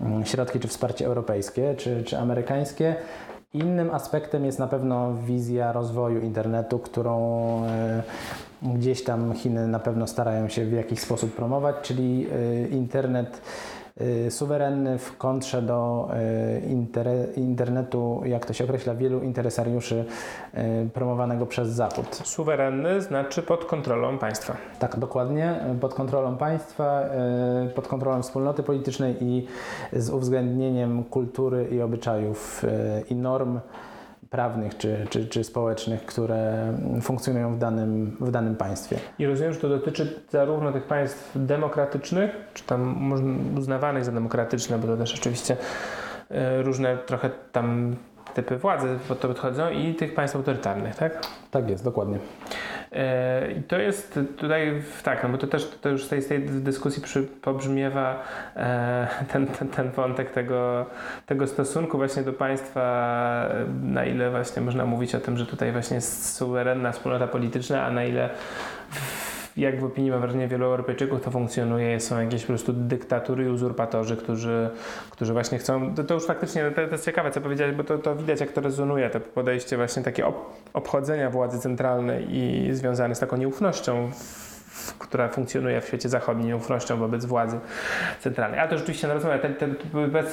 mm, 0.00 0.24
środki 0.24 0.60
czy 0.60 0.68
wsparcie 0.68 1.06
europejskie 1.06 1.74
czy, 1.74 2.02
czy 2.04 2.18
amerykańskie. 2.18 2.96
Innym 3.54 3.90
aspektem 3.90 4.44
jest 4.44 4.58
na 4.58 4.66
pewno 4.66 5.14
wizja 5.14 5.72
rozwoju 5.72 6.20
internetu, 6.20 6.78
którą 6.78 7.64
e, 7.64 8.02
gdzieś 8.62 9.04
tam 9.04 9.34
Chiny 9.34 9.66
na 9.66 9.78
pewno 9.78 10.06
starają 10.06 10.48
się 10.48 10.66
w 10.66 10.72
jakiś 10.72 11.00
sposób 11.00 11.34
promować, 11.34 11.76
czyli 11.82 12.26
e, 12.32 12.68
internet 12.68 13.40
suwerenny 14.30 14.98
w 14.98 15.16
kontrze 15.16 15.62
do 15.62 16.08
y, 17.36 17.40
internetu, 17.40 18.22
jak 18.24 18.46
to 18.46 18.52
się 18.52 18.64
określa, 18.64 18.94
wielu 18.94 19.22
interesariuszy 19.22 20.04
y, 20.54 20.90
promowanego 20.94 21.46
przez 21.46 21.68
Zachód. 21.68 22.20
Suwerenny 22.24 23.00
znaczy 23.00 23.42
pod 23.42 23.64
kontrolą 23.64 24.18
państwa. 24.18 24.56
Tak, 24.78 24.98
dokładnie, 24.98 25.60
pod 25.80 25.94
kontrolą 25.94 26.36
państwa, 26.36 27.02
pod 27.74 27.88
kontrolą 27.88 28.22
wspólnoty 28.22 28.62
politycznej 28.62 29.16
i 29.20 29.46
z 29.92 30.10
uwzględnieniem 30.10 31.04
kultury 31.04 31.68
i 31.70 31.82
obyczajów 31.82 32.64
i 33.10 33.14
norm 33.14 33.60
prawnych 34.30 34.76
czy, 34.76 35.06
czy, 35.10 35.26
czy 35.26 35.44
społecznych, 35.44 36.06
które 36.06 36.72
funkcjonują 37.02 37.54
w 37.54 37.58
danym, 37.58 38.16
w 38.20 38.30
danym 38.30 38.56
państwie. 38.56 38.98
I 39.18 39.26
rozumiem, 39.26 39.52
że 39.52 39.60
to 39.60 39.68
dotyczy 39.68 40.20
zarówno 40.30 40.72
tych 40.72 40.84
państw 40.84 41.32
demokratycznych, 41.34 42.30
czy 42.54 42.64
tam 42.64 43.12
uznawanych 43.58 44.04
za 44.04 44.12
demokratyczne, 44.12 44.78
bo 44.78 44.86
to 44.86 44.96
też 44.96 45.14
oczywiście 45.14 45.56
e, 46.30 46.62
różne 46.62 46.96
trochę 46.96 47.30
tam 47.52 47.96
typy 48.34 48.58
władzy 48.58 48.98
pod 49.08 49.20
to 49.20 49.28
podchodzą 49.28 49.70
i 49.70 49.94
tych 49.94 50.14
państw 50.14 50.36
autorytarnych, 50.36 50.96
tak? 50.96 51.26
Tak 51.50 51.70
jest, 51.70 51.84
dokładnie. 51.84 52.18
E, 52.92 53.52
I 53.52 53.62
to 53.62 53.78
jest 53.78 54.18
tutaj, 54.38 54.82
tak, 55.02 55.22
no 55.22 55.28
bo 55.28 55.38
to 55.38 55.46
też 55.46 55.70
to 55.80 55.88
już 55.88 56.04
z 56.04 56.08
tej, 56.08 56.22
z 56.22 56.28
tej 56.28 56.40
dyskusji 56.40 57.02
przy, 57.02 57.22
pobrzmiewa 57.22 58.22
e, 58.56 59.08
ten, 59.32 59.46
ten, 59.46 59.68
ten 59.68 59.90
wątek 59.90 60.30
tego, 60.30 60.86
tego 61.26 61.46
stosunku 61.46 61.96
właśnie 61.96 62.22
do 62.22 62.32
państwa, 62.32 63.48
na 63.82 64.04
ile 64.04 64.30
właśnie 64.30 64.62
można 64.62 64.86
mówić 64.86 65.14
o 65.14 65.20
tym, 65.20 65.36
że 65.36 65.46
tutaj 65.46 65.72
właśnie 65.72 65.94
jest 65.94 66.36
suwerenna 66.36 66.92
wspólnota 66.92 67.26
polityczna, 67.26 67.86
a 67.86 67.90
na 67.90 68.04
ile 68.04 68.30
jak 69.58 69.80
w 69.80 69.84
opinii 69.84 70.10
mam 70.10 70.20
wrażenie 70.20 70.48
wielu 70.48 70.64
Europejczyków 70.64 71.20
to 71.20 71.30
funkcjonuje, 71.30 72.00
są 72.00 72.20
jakieś 72.20 72.42
po 72.42 72.46
prostu 72.46 72.72
dyktatury 72.72 73.44
i 73.44 73.48
uzurpatorzy, 73.48 74.16
którzy, 74.16 74.70
którzy 75.10 75.32
właśnie 75.32 75.58
chcą, 75.58 75.94
to, 75.94 76.04
to 76.04 76.14
już 76.14 76.26
faktycznie, 76.26 76.70
to, 76.70 76.86
to, 76.86 76.92
jest 76.92 77.04
ciekawe 77.04 77.30
co 77.30 77.40
powiedziałeś, 77.40 77.76
bo 77.76 77.84
to, 77.84 77.98
to 77.98 78.16
widać 78.16 78.40
jak 78.40 78.52
to 78.52 78.60
rezonuje, 78.60 79.10
to 79.10 79.20
podejście 79.20 79.76
właśnie 79.76 80.02
takie 80.02 80.24
obchodzenia 80.72 81.30
władzy 81.30 81.58
centralnej 81.58 82.36
i 82.36 82.68
związane 82.72 83.14
z 83.14 83.18
taką 83.18 83.36
nieufnością 83.36 84.10
w, 84.12 84.57
która 84.98 85.28
funkcjonuje 85.28 85.80
w 85.80 85.86
świecie 85.86 86.08
zachodnim, 86.08 86.56
ufnością 86.56 86.96
wobec 86.96 87.24
władzy 87.24 87.58
centralnej. 88.20 88.60
Ale 88.60 88.68
to 88.68 88.78
rzeczywiście 88.78 89.08
na 89.08 89.14
rozmowę, 89.14 89.38
te, 89.38 89.48
te, 89.48 89.68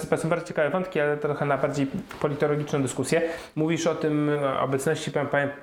te, 0.10 0.18
są 0.18 0.30
bardzo 0.30 0.48
ciekawe 0.48 0.70
wątki, 0.70 1.00
ale 1.00 1.18
trochę 1.18 1.46
na 1.46 1.58
bardziej 1.58 1.88
politologiczną 2.22 2.82
dyskusję. 2.82 3.22
Mówisz 3.56 3.88
o 3.88 3.96
tym, 3.96 4.32
o 4.44 4.60
obecności 4.60 5.12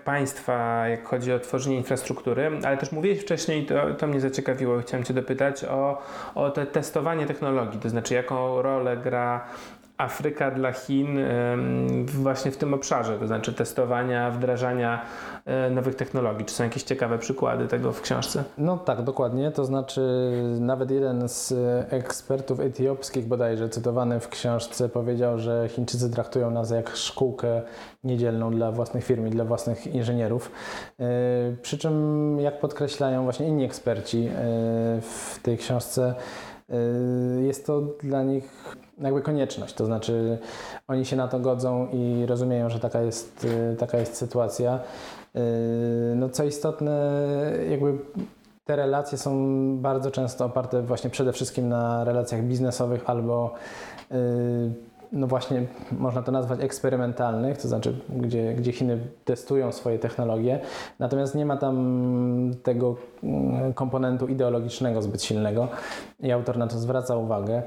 państwa, 0.05 0.89
jak 0.89 1.09
chodzi 1.09 1.33
o 1.33 1.39
tworzenie 1.39 1.77
infrastruktury, 1.77 2.51
ale 2.65 2.77
też 2.77 2.93
mówiłeś 2.93 3.21
wcześniej, 3.21 3.67
to, 3.67 3.95
to 3.95 4.07
mnie 4.07 4.21
zaciekawiło, 4.21 4.79
chciałem 4.79 5.05
Cię 5.05 5.15
dopytać 5.15 5.65
o, 5.65 6.03
o 6.35 6.51
te 6.51 6.67
testowanie 6.67 7.27
technologii, 7.27 7.81
to 7.81 7.89
znaczy 7.89 8.15
jaką 8.15 8.63
rolę 8.63 8.97
gra 8.97 9.45
Afryka 10.03 10.51
dla 10.51 10.73
Chin 10.73 11.19
właśnie 12.07 12.51
w 12.51 12.57
tym 12.57 12.75
obszarze, 12.75 13.19
to 13.19 13.27
znaczy 13.27 13.53
testowania, 13.53 14.31
wdrażania 14.31 15.03
e, 15.45 15.71
nowych 15.71 15.95
technologii. 15.95 16.45
Czy 16.45 16.55
są 16.55 16.65
jakieś 16.65 16.83
ciekawe 16.83 17.19
przykłady 17.19 17.69
tego 17.69 17.93
w 17.93 18.01
książce? 18.01 18.45
No 18.59 18.79
tak, 18.79 19.03
dokładnie. 19.03 19.51
To 19.51 19.65
znaczy 19.65 20.33
nawet 20.61 20.91
jeden 20.91 21.29
z 21.29 21.55
ekspertów 21.93 22.61
etiopskich 22.61 23.27
bodajże 23.27 23.69
cytowany 23.69 24.21
w 24.21 24.29
książce 24.29 24.89
powiedział, 24.89 25.39
że 25.39 25.69
Chińczycy 25.69 26.11
traktują 26.11 26.51
nas 26.51 26.71
jak 26.71 26.97
szkółkę 26.97 27.63
niedzielną 28.05 28.51
dla 28.51 28.73
własnych 28.73 29.05
firm 29.05 29.27
i 29.27 29.31
dla 29.31 29.45
własnych 29.45 29.87
inżynierów. 29.87 30.53
E, 31.01 31.07
przy 31.63 31.79
czym, 31.79 32.39
jak 32.41 32.61
podkreślają 32.61 33.25
właśnie 33.25 33.49
inni 33.49 33.65
eksperci 33.65 34.19
e, 34.19 34.31
w 35.01 35.39
tej 35.43 35.59
książce, 35.59 36.15
jest 37.43 37.67
to 37.67 37.81
dla 38.03 38.23
nich 38.23 38.77
jakby 38.99 39.23
konieczność, 39.23 39.75
to 39.75 39.87
znaczy 39.87 40.39
oni 40.89 41.05
się 41.05 41.17
na 41.17 41.29
to 41.29 41.41
godzą 41.41 41.89
i 41.93 42.27
rozumieją, 42.27 42.69
że 42.69 42.81
taka 42.81 43.03
jest, 43.03 43.45
y, 43.45 43.77
taka 43.77 43.99
jest 43.99 44.17
sytuacja. 44.17 44.81
Y, 45.37 45.41
no 46.17 46.29
co 46.29 46.45
istotne, 46.45 47.13
jakby 47.71 47.99
te 48.65 48.77
relacje 48.77 49.19
są 49.19 49.39
bardzo 49.79 50.11
często 50.11 50.45
oparte 50.45 50.83
właśnie 50.83 51.11
przede 51.11 51.33
wszystkim 51.33 51.69
na 51.69 52.05
relacjach 52.05 52.43
biznesowych 52.43 53.11
albo 53.11 53.55
y, 54.13 54.15
no 55.13 55.27
właśnie 55.27 55.63
można 55.99 56.23
to 56.23 56.33
nazwać 56.33 56.61
eksperymentalnych, 56.61 57.59
to 57.59 57.69
znaczy 57.69 57.95
gdzie, 58.09 58.55
gdzie 58.55 58.73
Chiny 58.73 58.99
testują 59.25 59.73
swoje 59.73 59.99
technologie, 59.99 60.61
natomiast 60.99 61.35
nie 61.35 61.47
ma 61.47 61.57
tam 61.57 62.55
tego 62.63 62.97
mm, 63.23 63.75
komponentu 63.75 64.27
ideologicznego 64.27 65.03
zbyt 65.03 65.23
silnego 65.23 65.69
i 66.21 66.33
autor 66.33 66.59
na 66.59 66.67
to 66.67 66.79
zwraca 66.79 67.17
uwagę. 67.17 67.63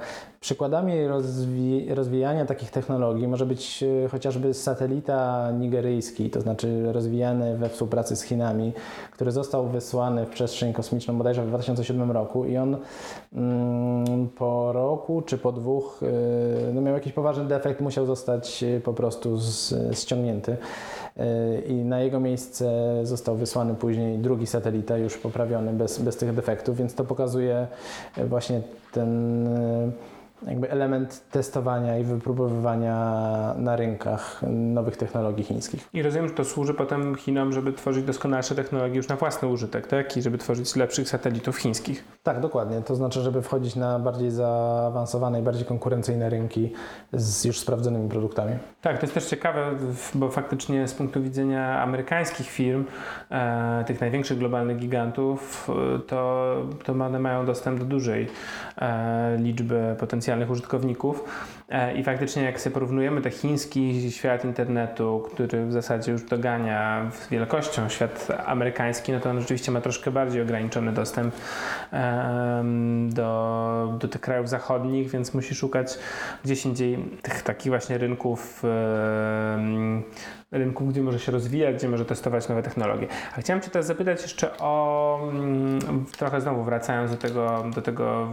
Przykładami 0.46 1.08
rozwi 1.08 1.86
rozwijania 1.90 2.46
takich 2.46 2.72
technologii 2.72 3.28
może 3.28 3.46
być 3.46 3.84
e, 3.84 4.10
chociażby 4.10 4.54
satelita 4.54 5.52
nigeryjski, 5.52 6.30
to 6.30 6.42
znaczy 6.42 6.94
rozwijany 6.94 7.58
we 7.58 7.70
współpracy 7.70 8.16
z 8.16 8.24
Chinami, 8.24 8.74
który 9.12 9.32
został 9.32 9.68
wysłany 9.68 10.26
w 10.26 10.30
przestrzeń 10.30 10.74
kosmiczną 10.74 11.18
bodajże 11.18 11.44
w 11.44 11.48
2007 11.48 12.12
roku 12.12 12.46
i 12.46 12.58
on 12.58 12.78
mm, 13.34 14.30
po 14.30 14.72
roku 14.74 15.22
czy 15.22 15.38
po 15.38 15.52
dwóch 15.52 16.00
e, 16.04 16.74
no 16.74 16.82
miał 16.82 16.94
jakiś 16.94 17.14
poważny 17.14 17.46
defekt, 17.46 17.82
musiał 17.82 18.06
zostać 18.06 18.64
e, 18.64 18.80
po 18.80 18.94
prostu 18.94 19.38
z, 19.38 19.74
ściągnięty 19.98 20.58
i 21.68 21.74
na 21.74 22.00
jego 22.00 22.20
miejsce 22.20 23.00
został 23.04 23.36
wysłany 23.36 23.76
później 23.76 24.18
drugi 24.18 24.48
satelita 24.48 24.98
już 24.98 25.18
poprawiony 25.18 25.74
bez, 25.74 26.00
bez 26.02 26.18
tych 26.18 26.34
defektów, 26.34 26.78
więc 26.78 26.96
to 26.96 27.04
pokazuje 27.04 27.68
właśnie 28.18 28.62
ten 28.92 29.50
jakby 30.48 30.72
element 30.72 31.30
testowania 31.32 31.98
i 31.98 32.04
wypróbowywania 32.04 32.96
na 33.58 33.76
rynkach 33.76 34.42
nowych 34.50 34.98
technologii 34.98 35.44
chińskich. 35.44 35.90
I 35.94 36.02
rozumiem, 36.02 36.28
że 36.28 36.34
to 36.34 36.46
służy 36.46 36.74
potem 36.74 37.16
Chinom, 37.16 37.54
żeby 37.54 37.74
tworzyć 37.74 38.06
doskonalsze 38.06 38.56
technologie 38.56 38.96
już 38.96 39.08
na 39.08 39.16
własny 39.16 39.48
użytek, 39.48 39.88
tak? 39.88 40.18
I 40.18 40.22
żeby 40.22 40.38
tworzyć 40.38 40.76
lepszych 40.76 41.10
satelitów 41.10 41.58
chińskich. 41.58 42.04
Tak, 42.24 42.40
dokładnie. 42.40 42.82
To 42.82 42.96
znaczy, 42.96 43.22
żeby 43.22 43.42
wchodzić 43.42 43.76
na 43.76 44.00
bardziej 44.00 44.32
zaawansowane 44.32 45.40
i 45.40 45.44
bardziej 45.44 45.66
konkurencyjne 45.66 46.30
rynki 46.30 46.74
z 47.14 47.46
już 47.46 47.60
sprawdzonymi 47.60 48.10
produktami. 48.10 48.54
Tak, 48.82 48.98
to 48.98 49.04
jest 49.04 49.14
też 49.14 49.26
ciekawe, 49.26 49.72
bo 50.14 50.30
faktycznie 50.30 50.88
z 50.88 50.94
punktu 50.94 51.24
widzenia 51.24 51.82
amerykańskich 51.82 52.48
firm, 52.50 52.86
e, 53.32 53.84
tych 53.88 54.02
największych 54.02 54.38
globalnych 54.38 54.78
gigantów, 54.78 55.70
e, 55.96 56.00
to, 56.00 56.56
to 56.86 56.94
one 56.94 57.20
mają 57.20 57.46
dostęp 57.46 57.80
do 57.80 57.86
dużej 57.86 58.28
e, 58.78 59.38
liczby 59.38 59.96
potencjalnych 60.00 60.35
potencjalnych 60.36 60.50
użytkowników. 60.50 61.24
E, 61.70 61.98
I 61.98 62.04
faktycznie, 62.04 62.44
jak 62.44 62.62
sobie 62.62 62.74
porównujemy 62.74 63.22
ten 63.22 63.32
chiński 63.32 64.12
świat 64.12 64.46
internetu, 64.46 65.30
który 65.34 65.66
w 65.66 65.72
zasadzie 65.72 66.12
już 66.12 66.24
dogania 66.24 67.12
wielkością 67.32 67.90
świat 67.90 68.28
amerykański, 68.46 69.12
no 69.12 69.20
to 69.20 69.30
on 69.30 69.40
rzeczywiście 69.40 69.72
ma 69.72 69.82
troszkę 69.82 70.12
bardziej 70.12 70.42
ograniczony 70.42 70.92
dostęp 70.92 71.36
do, 73.10 73.45
do 73.98 74.08
tych 74.08 74.22
krajów 74.22 74.50
zachodnich, 74.50 75.10
więc 75.10 75.34
musi 75.34 75.56
szukać 75.56 76.00
gdzieś 76.46 76.66
indziej 76.66 76.98
tych 77.22 77.42
takich 77.42 77.72
właśnie 77.72 77.98
rynków 77.98 78.64
rynku, 80.52 80.86
gdzie 80.86 81.02
może 81.02 81.20
się 81.20 81.32
rozwijać, 81.32 81.76
gdzie 81.76 81.90
może 81.90 82.06
testować 82.06 82.50
nowe 82.50 82.64
technologie. 82.64 83.08
A 83.38 83.42
chciałem 83.42 83.62
Cię 83.62 83.70
teraz 83.70 83.86
zapytać 83.86 84.22
jeszcze 84.22 84.58
o, 84.58 85.20
mm, 85.32 86.06
trochę 86.18 86.42
znowu 86.42 86.64
wracając 86.64 87.12
do 87.12 87.18
tego, 87.18 87.66
do 87.76 87.82
tego 87.82 88.28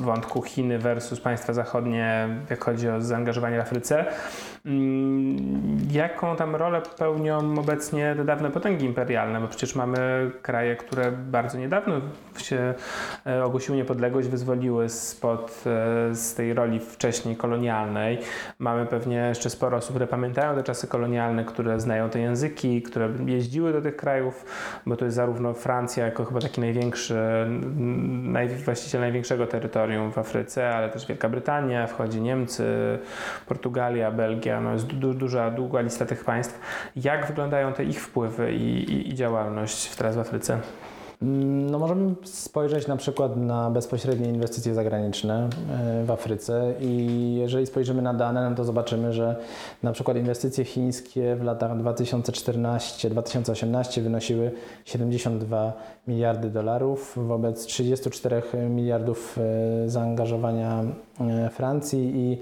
wątku 0.00 0.42
Chiny 0.42 0.78
versus 0.78 1.20
państwa 1.20 1.52
zachodnie, 1.52 2.28
jak 2.50 2.64
chodzi 2.64 2.88
o 2.88 3.00
zaangażowanie 3.00 3.56
w 3.56 3.60
Afryce. 3.60 4.06
Mm, 4.66 5.78
jaką 5.90 6.36
tam 6.36 6.56
rolę 6.56 6.82
pełnią 6.98 7.58
obecnie 7.58 8.14
te 8.16 8.24
dawne 8.24 8.50
potęgi 8.50 8.86
imperialne? 8.86 9.40
Bo 9.40 9.48
przecież 9.48 9.74
mamy 9.74 10.30
kraje, 10.42 10.76
które 10.76 11.12
bardzo 11.12 11.58
niedawno 11.58 12.00
się 12.38 12.74
e, 13.26 13.44
ogłosiły 13.44 13.76
niepodległość, 13.76 14.28
wyzwoliły 14.28 14.88
spod 14.88 15.64
e, 15.66 16.14
z 16.14 16.34
tej 16.34 16.54
roli 16.54 16.80
wcześniej 16.80 17.36
kolonialnej. 17.36 18.18
Mamy 18.58 18.86
pewnie 18.86 19.16
jeszcze 19.16 19.50
sporo 19.50 19.76
osób, 19.76 19.90
które 19.90 20.06
pamiętają 20.06 20.54
te 20.54 20.62
czasy 20.62 20.86
kolonialne, 20.86 21.44
które 21.44 21.80
znają 21.80 22.10
te 22.10 22.20
języki, 22.20 22.82
które 22.82 23.08
jeździły 23.26 23.72
do 23.72 23.82
tych 23.82 23.96
krajów, 23.96 24.44
bo 24.86 24.96
to 24.96 25.04
jest 25.04 25.16
zarówno 25.16 25.54
Francja 25.54 26.06
jako 26.06 26.24
chyba 26.24 26.40
taki 26.40 26.60
największy, 26.60 27.16
naj, 28.22 28.48
właściciel 28.48 29.00
największego 29.00 29.46
terytorium 29.46 30.12
w 30.12 30.18
Afryce, 30.18 30.70
ale 30.70 30.88
też 30.88 31.06
Wielka 31.06 31.28
Brytania, 31.28 31.86
wchodzi 31.86 32.20
Niemcy, 32.20 32.64
Portugalia, 33.46 34.10
Belgia, 34.10 34.49
no 34.60 34.72
jest 34.72 34.86
du, 34.86 35.14
duża, 35.14 35.50
długa 35.50 35.80
lista 35.80 36.06
tych 36.06 36.24
państw. 36.24 36.60
Jak 36.96 37.26
wyglądają 37.26 37.72
te 37.72 37.84
ich 37.84 38.02
wpływy 38.02 38.52
i, 38.52 38.92
i, 38.92 39.08
i 39.08 39.14
działalność 39.14 39.96
teraz 39.96 40.16
w 40.16 40.18
Afryce? 40.18 40.60
No 41.22 41.78
możemy 41.78 42.14
spojrzeć 42.24 42.86
na 42.86 42.96
przykład 42.96 43.36
na 43.36 43.70
bezpośrednie 43.70 44.28
inwestycje 44.28 44.74
zagraniczne 44.74 45.48
e, 45.70 46.04
w 46.04 46.10
Afryce 46.10 46.74
i 46.80 47.34
jeżeli 47.38 47.66
spojrzymy 47.66 48.02
na 48.02 48.14
dane, 48.14 48.50
no 48.50 48.56
to 48.56 48.64
zobaczymy, 48.64 49.12
że 49.12 49.36
na 49.82 49.92
przykład 49.92 50.16
inwestycje 50.16 50.64
chińskie 50.64 51.36
w 51.36 51.42
latach 51.42 51.78
2014-2018 51.78 54.02
wynosiły 54.02 54.50
72 54.84 55.72
miliardy 56.08 56.50
dolarów 56.50 57.18
wobec 57.26 57.66
34 57.66 58.42
miliardów 58.70 59.38
e, 59.38 59.42
zaangażowania 59.88 60.84
e, 61.20 61.50
Francji 61.50 62.12
i 62.14 62.38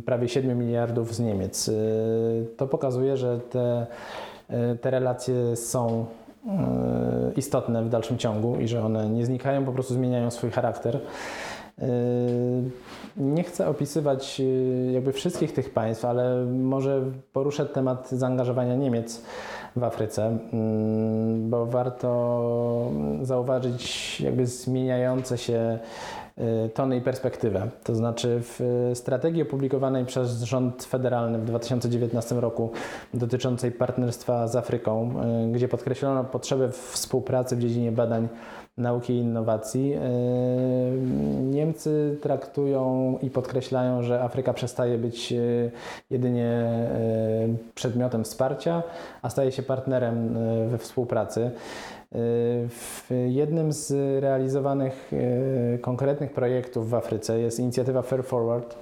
prawie 0.00 0.28
7 0.28 0.58
miliardów 0.58 1.14
z 1.14 1.20
Niemiec. 1.20 1.70
To 2.56 2.66
pokazuje, 2.66 3.16
że 3.16 3.40
te, 3.40 3.86
te 4.80 4.90
relacje 4.90 5.56
są 5.56 6.06
istotne 7.36 7.82
w 7.82 7.88
dalszym 7.88 8.18
ciągu 8.18 8.56
i 8.56 8.68
że 8.68 8.84
one 8.84 9.10
nie 9.10 9.26
znikają, 9.26 9.64
po 9.64 9.72
prostu 9.72 9.94
zmieniają 9.94 10.30
swój 10.30 10.50
charakter. 10.50 11.00
E, 11.78 11.88
nie 13.16 13.42
chcę 13.42 13.68
opisywać 13.68 14.40
e, 14.40 14.92
jakby 14.92 15.12
wszystkich 15.12 15.52
tych 15.52 15.70
państw, 15.70 16.04
ale 16.04 16.44
może 16.44 17.02
poruszę 17.32 17.66
temat 17.66 18.10
zaangażowania 18.10 18.76
Niemiec 18.76 19.22
w 19.76 19.84
Afryce, 19.84 20.38
mm, 20.52 21.50
bo 21.50 21.66
warto 21.66 22.90
zauważyć 23.22 24.20
jakby 24.20 24.46
zmieniające 24.46 25.38
się 25.38 25.78
Y, 26.27 26.27
tony 26.74 26.96
i 26.96 27.00
perspektywę. 27.00 27.68
To 27.84 27.94
znaczy 27.94 28.38
w 28.40 28.90
strategii 28.94 29.42
opublikowanej 29.42 30.04
przez 30.04 30.42
rząd 30.42 30.84
federalny 30.84 31.38
w 31.38 31.44
2019 31.44 32.40
roku 32.40 32.70
dotyczącej 33.14 33.72
partnerstwa 33.72 34.48
z 34.48 34.56
Afryką, 34.56 35.14
y, 35.48 35.52
gdzie 35.52 35.68
podkreślono 35.68 36.24
potrzebę 36.24 36.70
współpracy 36.72 37.56
w 37.56 37.58
dziedzinie 37.58 37.92
badań 37.92 38.28
nauki 38.76 39.12
i 39.12 39.18
innowacji. 39.18 39.94
Y, 39.94 39.98
Niemcy 41.42 42.18
traktują 42.22 43.18
i 43.22 43.30
podkreślają, 43.30 44.02
że 44.02 44.22
Afryka 44.22 44.52
przestaje 44.52 44.98
być 44.98 45.34
jedynie 46.10 46.68
przedmiotem 47.74 48.24
wsparcia, 48.24 48.82
a 49.22 49.30
staje 49.30 49.52
się 49.52 49.62
partnerem 49.62 50.34
we 50.68 50.78
współpracy. 50.78 51.50
W 52.12 53.10
jednym 53.28 53.72
z 53.72 53.92
realizowanych 54.22 55.10
e, 55.12 55.78
konkretnych 55.78 56.32
projektów 56.32 56.90
w 56.90 56.94
Afryce 56.94 57.40
jest 57.40 57.60
inicjatywa 57.60 58.02
Fair 58.02 58.24
Forward, 58.24 58.78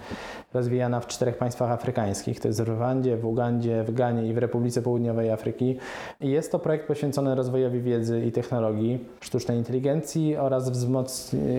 rozwijana 0.54 1.00
w 1.00 1.06
czterech 1.06 1.37
państwach 1.37 1.71
afrykańskich. 1.71 2.40
To 2.40 2.49
jest 2.49 2.62
w 2.62 2.68
Rwandzie, 2.68 3.16
w 3.16 3.26
Ugandzie, 3.26 3.85
w 3.85 3.95
Ganie 3.95 4.26
i 4.26 4.35
w 4.35 4.38
Republice 4.38 4.83
Południowej 4.83 5.30
Afryki. 5.30 5.78
I 6.21 6.30
jest 6.30 6.52
to 6.52 6.59
projekt 6.59 6.87
poświęcony 6.87 7.35
rozwojowi 7.35 7.80
wiedzy 7.80 8.21
i 8.21 8.33
technologii, 8.33 9.04
sztucznej 9.21 9.59
inteligencji 9.59 10.37
oraz 10.37 10.73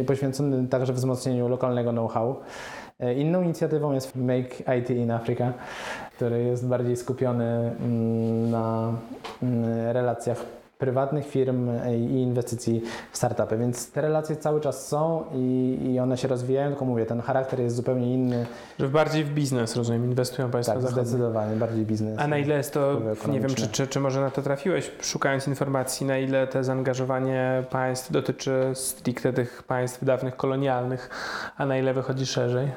poświęcony 0.07 0.67
także 0.67 0.93
wzmocnieniu 0.93 1.47
lokalnego 1.47 1.91
know-how. 1.91 2.36
E, 3.00 3.13
inną 3.13 3.41
inicjatywą 3.41 3.93
jest 3.93 4.15
Make 4.15 4.59
IT 4.79 4.89
in 4.89 5.12
Africa, 5.12 5.53
który 6.15 6.43
jest 6.43 6.67
bardziej 6.67 6.97
skupiony 6.97 7.71
mm, 7.79 8.51
na 8.51 8.93
mm, 9.43 9.91
relacjach 9.91 10.56
prywatnych 10.77 11.27
firm 11.27 11.69
i 11.98 12.22
inwestycji 12.22 12.81
w 13.12 13.17
startupy, 13.17 13.57
więc 13.57 13.91
te 13.91 14.01
relacje 14.01 14.36
cały 14.36 14.62
czas 14.62 14.88
są 14.88 15.24
i, 15.34 15.77
i 15.93 16.00
one 16.00 16.17
się 16.17 16.27
rozwijają, 16.27 16.69
tylko 16.69 16.86
mówię, 16.86 17.05
ten 17.05 17.22
charakter 17.22 17.60
jest 17.60 17.75
zupełnie 17.75 18.13
inny. 18.13 18.46
Że 18.79 18.88
bardziej 18.89 19.24
w 19.24 19.29
biznes, 19.34 19.75
rozumiem, 19.75 20.05
inwestują 20.05 20.51
Państwo 20.51 20.74
Tak, 20.74 20.81
zachodnie. 20.81 21.05
zdecydowanie, 21.05 21.55
bardziej 21.55 21.85
biznes. 21.85 22.20
A 22.20 22.27
na 22.27 22.37
ile 22.37 22.57
jest 22.57 22.74
to, 22.74 23.01
nie 23.31 23.40
wiem, 23.40 23.50
czy, 23.55 23.68
czy, 23.68 23.87
czy 23.87 24.00
może 24.00 24.22
na 24.22 24.31
to 24.31 24.42
trafiłeś, 24.42 24.92
szukając 25.01 25.48
informacji, 25.48 26.05
na 26.05 26.18
ile 26.18 26.48
to 26.48 26.63
zaangażowanie 26.63 27.63
państw 27.70 28.11
dotyczy 28.11 28.72
stricte 28.74 29.33
tych 29.33 29.63
państw 29.63 30.03
dawnych 30.05 30.35
kolonialnych, 30.35 31.09
a 31.57 31.66
na 31.66 31.77
ile 31.77 31.94
wychodzi 31.94 32.25
szerzej? 32.25 32.68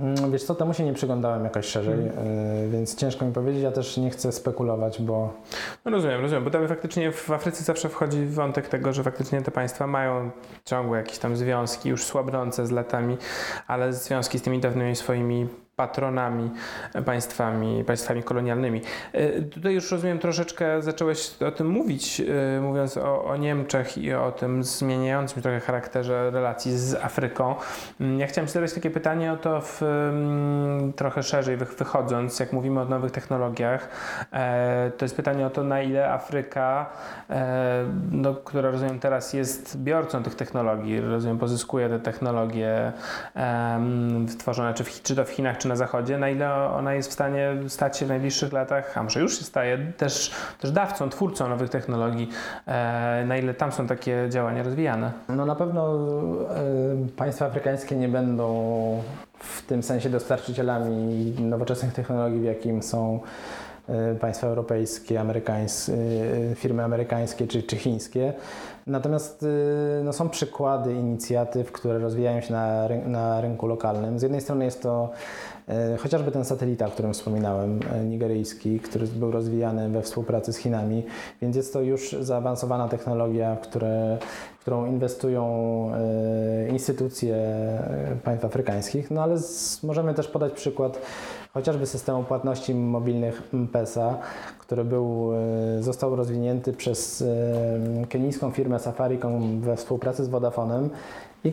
Mm, 0.00 0.32
wiesz 0.32 0.44
co, 0.44 0.54
temu 0.54 0.74
się 0.74 0.84
nie 0.84 0.92
przyglądałem 0.92 1.44
jakoś 1.44 1.66
szerzej, 1.66 1.94
hmm. 1.94 2.70
więc 2.70 2.94
ciężko 2.94 3.24
mi 3.24 3.32
powiedzieć, 3.32 3.62
ja 3.62 3.72
też 3.72 3.96
nie 3.96 4.10
chcę 4.10 4.32
spekulować, 4.32 5.02
bo... 5.02 5.34
No 5.84 5.90
rozumiem, 5.90 6.20
rozumiem, 6.20 6.44
bo 6.44 6.50
tam 6.50 6.68
faktycznie 6.68 7.12
w 7.12 7.30
Afryce 7.30 7.64
zawsze 7.64 7.88
wchodzi 7.88 8.26
wątek 8.26 8.68
tego, 8.68 8.92
że 8.92 9.02
faktycznie 9.02 9.42
te 9.42 9.50
państwa 9.50 9.86
mają 9.86 10.30
ciągłe 10.64 10.98
jakieś 10.98 11.18
tam 11.18 11.36
związki, 11.36 11.88
już 11.88 12.04
słabnące 12.04 12.66
z 12.66 12.70
latami, 12.70 13.16
ale 13.66 13.92
związki 13.92 14.38
z 14.38 14.42
tymi 14.42 14.60
dawnymi 14.60 14.96
swoimi 14.96 15.48
patronami, 15.78 16.50
państwami, 17.06 17.84
państwami 17.84 18.22
kolonialnymi. 18.22 18.80
E, 19.12 19.42
tutaj 19.42 19.74
już 19.74 19.90
rozumiem, 19.90 20.18
troszeczkę 20.18 20.82
zacząłeś 20.82 21.42
o 21.42 21.50
tym 21.50 21.66
mówić, 21.66 22.20
e, 22.56 22.60
mówiąc 22.60 22.96
o, 22.96 23.24
o 23.24 23.36
Niemczech 23.36 23.98
i 23.98 24.14
o 24.14 24.32
tym 24.32 24.64
zmieniającym 24.64 25.42
trochę 25.42 25.60
charakterze 25.60 26.30
relacji 26.30 26.78
z 26.78 26.94
Afryką. 26.94 27.54
Mm, 28.00 28.20
ja 28.20 28.26
chciałem 28.26 28.48
zadać 28.48 28.72
takie 28.72 28.90
pytanie 28.90 29.32
o 29.32 29.36
to 29.36 29.60
w, 29.60 29.82
mm, 29.82 30.92
trochę 30.92 31.22
szerzej 31.22 31.56
wychodząc, 31.56 32.40
jak 32.40 32.52
mówimy 32.52 32.80
o 32.80 32.84
nowych 32.84 33.12
technologiach. 33.12 33.88
E, 34.32 34.90
to 34.98 35.04
jest 35.04 35.16
pytanie 35.16 35.46
o 35.46 35.50
to, 35.50 35.64
na 35.64 35.82
ile 35.82 36.12
Afryka, 36.12 36.90
no, 38.10 38.34
która 38.34 38.70
rozumiem 38.70 38.98
teraz 38.98 39.32
jest 39.32 39.82
biorcą 39.82 40.22
tych 40.22 40.34
technologii, 40.34 41.00
rozumiem 41.00 41.38
pozyskuje 41.38 41.88
te 41.88 42.00
technologie 42.00 42.92
tworzone 44.38 44.74
czy, 44.74 44.84
w, 44.84 45.02
czy 45.02 45.16
to 45.16 45.24
w 45.24 45.30
Chinach, 45.30 45.58
czy 45.58 45.67
na 45.68 45.76
Zachodzie, 45.76 46.18
na 46.18 46.28
ile 46.28 46.54
ona 46.54 46.94
jest 46.94 47.10
w 47.10 47.12
stanie 47.12 47.54
stać 47.68 47.98
się 47.98 48.06
w 48.06 48.08
najbliższych 48.08 48.52
latach, 48.52 48.98
a 48.98 49.02
może 49.02 49.20
już 49.20 49.38
się 49.38 49.44
staje, 49.44 49.78
też, 49.96 50.30
też 50.60 50.70
dawcą, 50.70 51.08
twórcą 51.10 51.48
nowych 51.48 51.70
technologii, 51.70 52.28
e, 52.66 53.24
na 53.26 53.36
ile 53.36 53.54
tam 53.54 53.72
są 53.72 53.86
takie 53.86 54.26
działania 54.30 54.62
rozwijane? 54.62 55.12
No 55.28 55.46
na 55.46 55.54
pewno 55.54 55.94
e, 55.94 57.08
państwa 57.16 57.46
afrykańskie 57.46 57.96
nie 57.96 58.08
będą 58.08 58.48
w 59.38 59.62
tym 59.62 59.82
sensie 59.82 60.10
dostarczycielami 60.10 61.34
nowoczesnych 61.40 61.92
technologii, 61.92 62.40
w 62.40 62.44
jakim 62.44 62.82
są 62.82 63.20
państwa 64.20 64.46
europejskie, 64.46 65.20
amerykańskie, 65.20 65.92
firmy 66.54 66.84
amerykańskie 66.84 67.46
czy, 67.46 67.62
czy 67.62 67.76
chińskie. 67.76 68.32
Natomiast 68.86 69.46
no, 70.04 70.12
są 70.12 70.28
przykłady 70.28 70.94
inicjatyw, 70.94 71.72
które 71.72 71.98
rozwijają 71.98 72.40
się 72.40 72.52
na, 72.52 72.88
na 73.06 73.40
rynku 73.40 73.66
lokalnym. 73.66 74.18
Z 74.18 74.22
jednej 74.22 74.40
strony 74.40 74.64
jest 74.64 74.82
to 74.82 75.10
E, 75.68 75.96
chociażby 75.96 76.30
ten 76.30 76.44
satelita, 76.44 76.86
o 76.86 76.90
którym 76.90 77.12
wspominałem, 77.12 77.80
e, 77.92 78.04
nigeryjski, 78.04 78.80
który 78.80 79.06
był 79.06 79.30
rozwijany 79.30 79.88
we 79.88 80.02
współpracy 80.02 80.52
z 80.52 80.56
Chinami, 80.56 81.02
więc 81.42 81.56
jest 81.56 81.72
to 81.72 81.80
już 81.80 82.12
zaawansowana 82.20 82.88
technologia, 82.88 83.56
które, 83.56 84.18
w 84.58 84.60
którą 84.60 84.86
inwestują 84.86 85.44
e, 85.94 85.98
instytucje 86.78 87.36
państw 88.24 88.44
afrykańskich. 88.44 89.10
No 89.10 89.22
ale 89.22 89.38
z, 89.38 89.82
możemy 89.82 90.14
też 90.14 90.28
podać 90.28 90.52
przykład 90.52 91.00
chociażby 91.54 91.86
systemu 91.86 92.24
płatności 92.24 92.74
mobilnych 92.74 93.42
M-Pesa, 93.54 94.18
który 94.58 94.84
był, 94.84 95.30
został 95.80 96.16
rozwinięty 96.16 96.72
przez 96.72 97.24
kenijską 98.08 98.50
firmę 98.50 98.78
Safaricom 98.78 99.60
we 99.60 99.76
współpracy 99.76 100.24
z 100.24 100.28
Vodafonem 100.28 100.90
i 101.44 101.52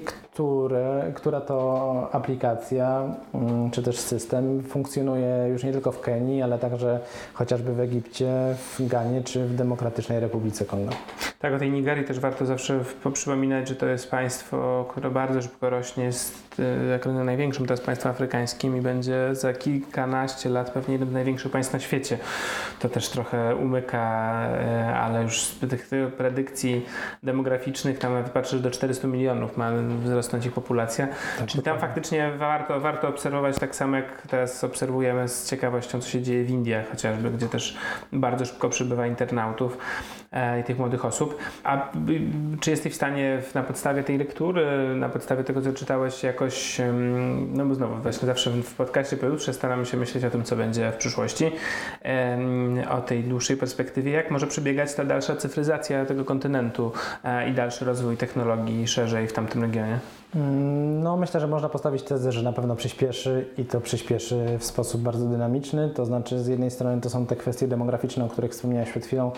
która 1.13 1.41
to 1.41 2.09
aplikacja 2.11 3.15
mm, 3.33 3.71
czy 3.71 3.83
też 3.83 3.99
system 3.99 4.63
funkcjonuje 4.63 5.47
już 5.49 5.63
nie 5.63 5.71
tylko 5.71 5.91
w 5.91 6.01
Kenii, 6.01 6.41
ale 6.41 6.59
także 6.59 6.99
chociażby 7.33 7.73
w 7.73 7.79
Egipcie, 7.79 8.55
w 8.57 8.87
Ganie 8.87 9.23
czy 9.23 9.45
w 9.45 9.55
Demokratycznej 9.55 10.19
Republice 10.19 10.65
Konga. 10.65 10.91
Tak, 11.39 11.53
o 11.53 11.59
tej 11.59 11.71
Nigerii 11.71 12.05
też 12.05 12.19
warto 12.19 12.45
zawsze 12.45 12.79
przypominać, 13.13 13.69
że 13.69 13.75
to 13.75 13.85
jest 13.85 14.11
państwo, 14.11 14.85
które 14.89 15.11
bardzo 15.11 15.41
szybko 15.41 15.69
rośnie, 15.69 16.03
jest 16.03 16.59
y, 16.59 16.87
jak 16.89 17.05
największym 17.05 17.65
teraz 17.65 17.81
państwem 17.81 18.11
afrykańskim 18.11 18.77
i 18.77 18.81
będzie 18.81 19.29
za 19.31 19.53
kilkanaście 19.53 20.49
lat 20.49 20.71
pewnie 20.71 20.93
jednym 20.93 21.09
z 21.09 21.13
największych 21.13 21.51
państw 21.51 21.73
na 21.73 21.79
świecie. 21.79 22.17
To 22.79 22.89
też 22.89 23.09
trochę 23.09 23.55
umyka, 23.55 24.33
y, 24.89 24.95
ale 24.95 25.23
już 25.23 25.43
z 25.43 25.59
tych 25.59 25.89
predykcji 26.17 26.85
demograficznych 27.23 27.99
tam 27.99 28.23
wypatrzysz 28.23 28.61
do 28.61 28.71
400 28.71 29.07
milionów 29.07 29.57
ma 29.57 29.71
wzrosnąć 30.25 30.45
ich 30.45 30.53
populacja. 30.53 31.07
Tak, 31.37 31.47
Czyli 31.47 31.63
tam 31.63 31.79
faktycznie 31.79 32.31
warto, 32.37 32.79
warto 32.79 33.07
obserwować 33.07 33.59
tak 33.59 33.75
samo 33.75 33.95
jak 33.95 34.21
teraz 34.21 34.63
obserwujemy 34.63 35.27
z 35.29 35.49
ciekawością, 35.49 36.01
co 36.01 36.09
się 36.09 36.21
dzieje 36.21 36.43
w 36.43 36.49
Indiach 36.49 36.89
chociażby, 36.89 37.31
gdzie 37.31 37.47
też 37.47 37.77
bardzo 38.11 38.45
szybko 38.45 38.69
przybywa 38.69 39.07
internautów. 39.07 39.77
i 40.61 40.63
tych 40.63 40.79
młodych 40.79 41.05
osób. 41.05 41.37
A 41.63 41.91
czy 42.59 42.71
jesteś 42.71 42.93
w 42.93 42.95
stanie 42.95 43.41
na 43.53 43.63
podstawie 43.63 44.03
tej 44.03 44.17
lektury, 44.17 44.95
na 44.95 45.09
podstawie 45.09 45.43
tego, 45.43 45.61
co 45.61 45.73
czytałeś, 45.73 46.23
jakoś, 46.23 46.81
no 47.49 47.65
bo 47.65 47.75
znowu, 47.75 47.95
właśnie 47.95 48.25
zawsze 48.25 48.51
w 48.51 48.73
podcaście 48.73 49.17
pojutrze 49.17 49.53
staramy 49.53 49.85
się 49.85 49.97
myśleć 49.97 50.25
o 50.25 50.29
tym, 50.29 50.43
co 50.43 50.55
będzie 50.55 50.91
w 50.91 50.95
przyszłości, 50.95 51.51
o 52.89 53.01
tej 53.01 53.23
dłuższej 53.23 53.57
perspektywie, 53.57 54.11
jak 54.11 54.31
może 54.31 54.47
przebiegać 54.47 54.95
ta 54.95 55.05
dalsza 55.05 55.35
cyfryzacja 55.35 56.05
tego 56.05 56.25
kontynentu 56.25 56.91
i 57.49 57.53
dalszy 57.53 57.85
rozwój 57.85 58.17
technologii 58.17 58.87
szerzej 58.87 59.27
w 59.27 59.33
tamtym 59.33 59.61
regionie? 59.61 59.99
Mm, 60.35 61.03
no, 61.03 61.17
myślę, 61.17 61.39
że 61.39 61.47
można 61.47 61.69
postawić 61.69 62.03
tezę, 62.03 62.31
że 62.31 62.43
na 62.43 62.53
pewno 62.53 62.75
przyspieszy 62.75 63.45
i 63.57 63.65
to 63.65 63.81
przyspieszy 63.81 64.57
w 64.59 64.63
sposób 64.63 65.01
bardzo 65.01 65.25
dynamiczny. 65.25 65.89
To 65.89 66.05
znaczy, 66.05 66.39
z 66.39 66.47
jednej 66.47 66.71
strony 66.71 67.01
to 67.01 67.09
są 67.09 67.25
te 67.25 67.35
kwestie 67.35 67.67
demograficzne, 67.67 68.25
o 68.25 68.29
których 68.29 68.51
wspomniałeś 68.51 68.89
przed 68.89 69.05
chwilą. 69.05 69.31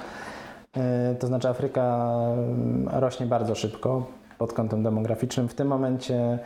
E, 0.78 1.16
to 1.20 1.28
znaczy, 1.28 1.50
Afryka 1.50 2.10
mm, 2.34 2.90
rośnie 2.92 3.26
bardzo 3.26 3.56
szybko 3.56 4.06
pod 4.38 4.54
kątem 4.54 4.84
demograficznym. 4.84 5.48
W 5.48 5.54
tym 5.54 5.68
momencie 5.68 6.40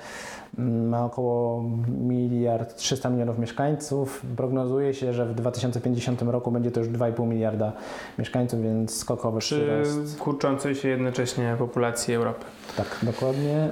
ma 0.58 1.06
około 1.06 1.64
miliard 2.02 2.76
300 2.76 3.10
milionów 3.10 3.40
mieszkańców. 3.40 4.26
Prognozuje 4.38 4.94
się, 4.94 5.14
że 5.14 5.26
w 5.26 5.36
2050 5.36 6.22
roku 6.22 6.52
będzie 6.52 6.72
to 6.72 6.80
już 6.80 6.90
2,5 6.90 7.28
miliarda 7.28 7.72
mieszkańców, 8.20 8.62
więc 8.62 8.98
skokowy 8.98 9.40
Przy 9.40 9.56
przyrost. 9.56 10.20
kurczącej 10.20 10.76
się 10.76 10.88
jednocześnie 10.90 11.56
populacji 11.60 12.14
Europy. 12.14 12.46
Tak, 12.78 13.00
dokładnie. 13.04 13.70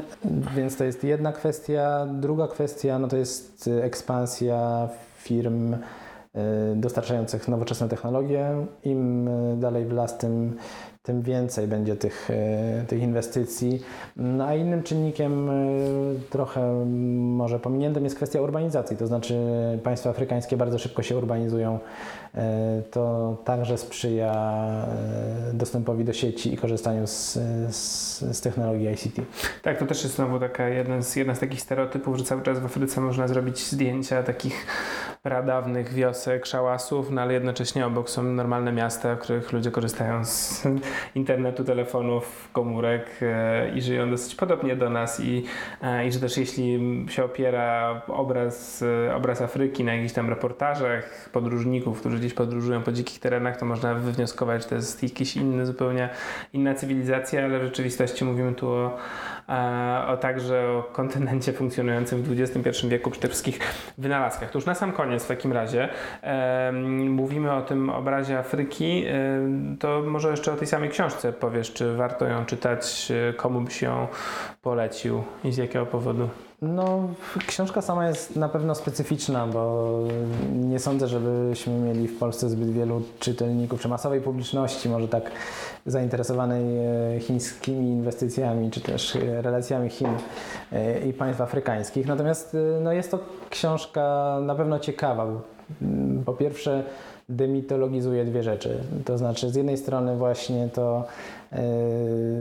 Więc 0.56 0.78
to 0.78 0.84
jest 0.84 1.04
jedna 1.04 1.32
kwestia. 1.32 2.08
Druga 2.14 2.48
kwestia 2.48 3.00
no 3.00 3.08
to 3.08 3.18
jest 3.18 3.70
ekspansja 3.82 4.90
firm 5.18 5.74
y, 5.74 5.78
dostarczających 6.76 7.48
nowoczesne 7.48 7.90
technologie. 7.90 8.66
Im 8.84 9.30
dalej 9.60 9.86
w 9.86 9.92
las, 9.92 10.18
tym 10.18 10.56
tym 11.04 11.22
więcej 11.22 11.68
będzie 11.68 11.96
tych, 11.96 12.30
e, 12.30 12.86
tych 12.88 13.02
inwestycji. 13.02 13.84
No, 14.16 14.46
a 14.46 14.56
innym 14.56 14.84
czynnikiem 14.84 15.50
e, 15.50 15.54
trochę 16.30 16.86
może 17.20 17.60
pominiętym 17.60 18.04
jest 18.04 18.16
kwestia 18.16 18.42
urbanizacji, 18.42 18.98
to 18.98 19.08
znaczy 19.08 19.36
państwa 19.84 20.10
afrykańskie 20.10 20.58
bardzo 20.58 20.80
szybko 20.80 21.04
się 21.04 21.18
urbanizują. 21.18 21.80
E, 22.36 22.82
to 22.92 23.38
także 23.46 23.78
sprzyja 23.78 24.60
dostępowi 25.54 26.06
do 26.06 26.14
sieci 26.14 26.54
i 26.54 26.58
korzystaniu 26.58 27.08
z, 27.08 27.34
z, 27.70 28.20
z 28.38 28.42
technologii 28.42 28.92
ICT. 28.92 29.22
Tak, 29.62 29.80
to 29.80 29.86
też 29.86 30.04
jest 30.04 30.16
znowu 30.16 30.40
taka 30.40 30.70
jedna 30.70 31.02
z, 31.02 31.16
jedna 31.16 31.36
z 31.36 31.40
takich 31.40 31.62
stereotypów, 31.62 32.18
że 32.18 32.24
cały 32.24 32.42
czas 32.42 32.60
w 32.60 32.66
Afryce 32.66 33.02
można 33.02 33.28
zrobić 33.28 33.68
zdjęcia 33.68 34.24
takich 34.24 34.66
pradawnych 35.24 35.94
wiosek, 35.94 36.46
szałasów, 36.46 37.12
no 37.12 37.22
ale 37.22 37.34
jednocześnie 37.34 37.86
obok 37.86 38.10
są 38.10 38.24
normalne 38.24 38.72
miasta, 38.72 39.16
w 39.16 39.20
których 39.20 39.54
ludzie 39.54 39.72
korzystają 39.72 40.26
z 40.26 40.64
internetu, 41.16 41.64
telefonów, 41.64 42.50
komórek 42.54 43.10
e, 43.22 43.70
i 43.76 43.82
żyją 43.82 44.10
dosyć 44.10 44.36
podobnie 44.36 44.76
do 44.76 44.90
nas. 44.90 45.20
I, 45.20 45.44
e, 45.82 46.08
i 46.08 46.12
że 46.12 46.20
też 46.20 46.38
jeśli 46.38 46.80
się 47.10 47.24
opiera 47.24 48.02
obraz, 48.08 48.84
e, 49.08 49.16
obraz 49.16 49.42
Afryki 49.42 49.84
na 49.84 49.94
jakichś 49.94 50.14
tam 50.14 50.30
reportażach 50.30 51.30
podróżników, 51.34 52.00
którzy 52.00 52.18
gdzieś 52.18 52.34
podróżują 52.34 52.82
po 52.82 52.92
dzikich 52.92 53.20
terenach, 53.20 53.58
to 53.58 53.66
można 53.66 53.96
wywnioskować, 53.96 54.64
że 54.64 54.70
to 54.70 54.76
jest 54.76 55.04
jakiś 55.04 55.36
inny, 55.36 55.66
zupełnie 55.66 56.10
inna 56.54 56.74
cywilizacja, 56.74 57.46
ale 57.46 57.60
w 57.60 57.64
rzeczywistości 57.64 58.26
mówimy 58.26 58.54
tu 58.54 58.68
o, 58.68 58.98
o 60.08 60.18
także 60.18 60.68
o 60.68 60.84
kontynencie 60.84 61.54
funkcjonującym 61.54 62.24
w 62.24 62.42
XXI 62.42 62.88
wieku 62.88 63.12
przy 63.12 63.22
tych 63.22 63.30
wszystkich 63.32 63.60
wynalazkach. 63.98 64.52
To 64.52 64.58
już 64.58 64.66
na 64.66 64.76
sam 64.76 64.92
koniec 64.92 65.24
w 65.24 65.28
takim 65.28 65.54
razie 65.54 65.90
mówimy 67.10 67.54
o 67.54 67.62
tym 67.62 67.90
obrazie 67.90 68.40
Afryki, 68.40 69.06
to 69.80 70.02
może 70.06 70.32
jeszcze 70.32 70.54
o 70.54 70.56
tej 70.56 70.68
samej 70.68 70.90
książce 70.90 71.34
powiesz, 71.34 71.74
czy 71.74 71.96
warto 71.96 72.26
ją 72.26 72.46
czytać, 72.46 73.12
komu 73.38 73.62
byś 73.62 73.82
ją 73.82 74.08
polecił 74.62 75.24
i 75.44 75.52
z 75.52 75.58
jakiego 75.58 75.86
powodu? 75.86 76.30
No, 76.62 77.10
książka 77.48 77.82
sama 77.82 78.08
jest 78.08 78.36
na 78.36 78.50
pewno 78.50 78.76
specyficzna, 78.76 79.48
bo 79.48 79.94
nie 80.54 80.80
sądzę, 80.80 81.08
żebyśmy 81.08 81.74
mieli 81.74 82.08
w 82.08 82.20
Polsce 82.20 82.50
zbyt 82.50 82.70
wielu 82.70 83.02
czytelników, 83.20 83.82
czy 83.82 83.88
masowej 83.88 84.22
publiczności, 84.22 84.90
może 84.90 85.08
tak 85.08 85.32
zainteresowanej 85.86 86.64
e, 87.16 87.20
chińskimi 87.20 87.88
inwestycjami, 87.88 88.72
czy 88.72 88.82
też 88.82 89.16
e, 89.16 89.42
relacjami 89.42 89.90
Chin 89.90 90.10
e, 90.72 91.08
i 91.08 91.14
państw 91.14 91.42
afrykańskich. 91.42 92.08
Natomiast 92.08 92.58
no, 92.82 92.94
jest 92.94 93.12
to 93.12 93.20
książka 93.50 94.38
na 94.42 94.56
pewno 94.56 94.80
ciekawa. 94.80 95.28
Po 96.26 96.34
pierwsze, 96.34 96.84
demitologizuje 97.30 98.26
dwie 98.26 98.44
rzeczy. 98.44 98.78
To 99.06 99.18
znaczy, 99.18 99.50
z 99.50 99.56
jednej 99.56 99.78
strony, 99.78 100.16
właśnie 100.16 100.70
to 100.74 101.06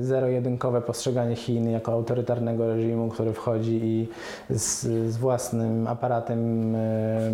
zero-jedynkowe 0.00 0.80
postrzeganie 0.80 1.36
Chin 1.36 1.70
jako 1.70 1.92
autorytarnego 1.92 2.66
reżimu, 2.66 3.08
który 3.08 3.32
wchodzi 3.32 3.80
i 3.82 4.08
z, 4.50 4.82
z 5.12 5.16
własnym 5.16 5.86
aparatem 5.86 6.74
e, 6.76 7.30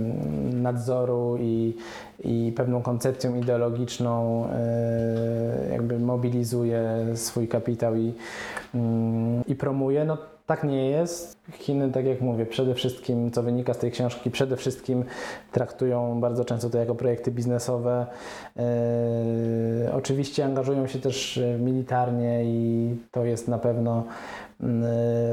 nadzoru 0.53 1.37
i, 1.41 1.77
i 2.25 2.53
pewną 2.57 2.83
koncepcją 2.83 3.37
ideologiczną 3.37 4.45
e, 4.47 5.69
jakby 5.73 5.99
mobilizuje 5.99 7.07
swój 7.15 7.49
kapitał 7.49 7.97
i, 7.97 8.15
mm, 8.75 9.43
i 9.47 9.55
promuje. 9.55 10.05
No, 10.05 10.19
tak 10.47 10.65
nie 10.65 10.91
jest. 10.91 11.37
Chiny, 11.53 11.91
tak 11.91 12.07
jak 12.07 12.21
mówię, 12.21 12.47
przede 12.47 12.75
wszystkim, 12.75 13.31
co 13.31 13.43
wynika 13.43 13.75
z 13.75 13.79
tej 13.79 13.91
książki, 13.91 14.31
przede 14.31 14.57
wszystkim 14.57 15.05
traktują 15.53 16.21
bardzo 16.21 16.45
często 16.45 16.71
to 16.71 16.79
jako 16.79 16.95
projekty 16.95 17.31
biznesowe. 17.31 18.07
E, 18.57 19.93
oczywiście 19.93 20.45
angażują 20.45 20.87
się 20.87 20.99
też 20.99 21.41
militarnie 21.65 22.45
i 22.45 22.97
to 23.11 23.25
jest 23.25 23.49
na 23.49 23.59
pewno 23.59 24.05
mm, 24.61 24.85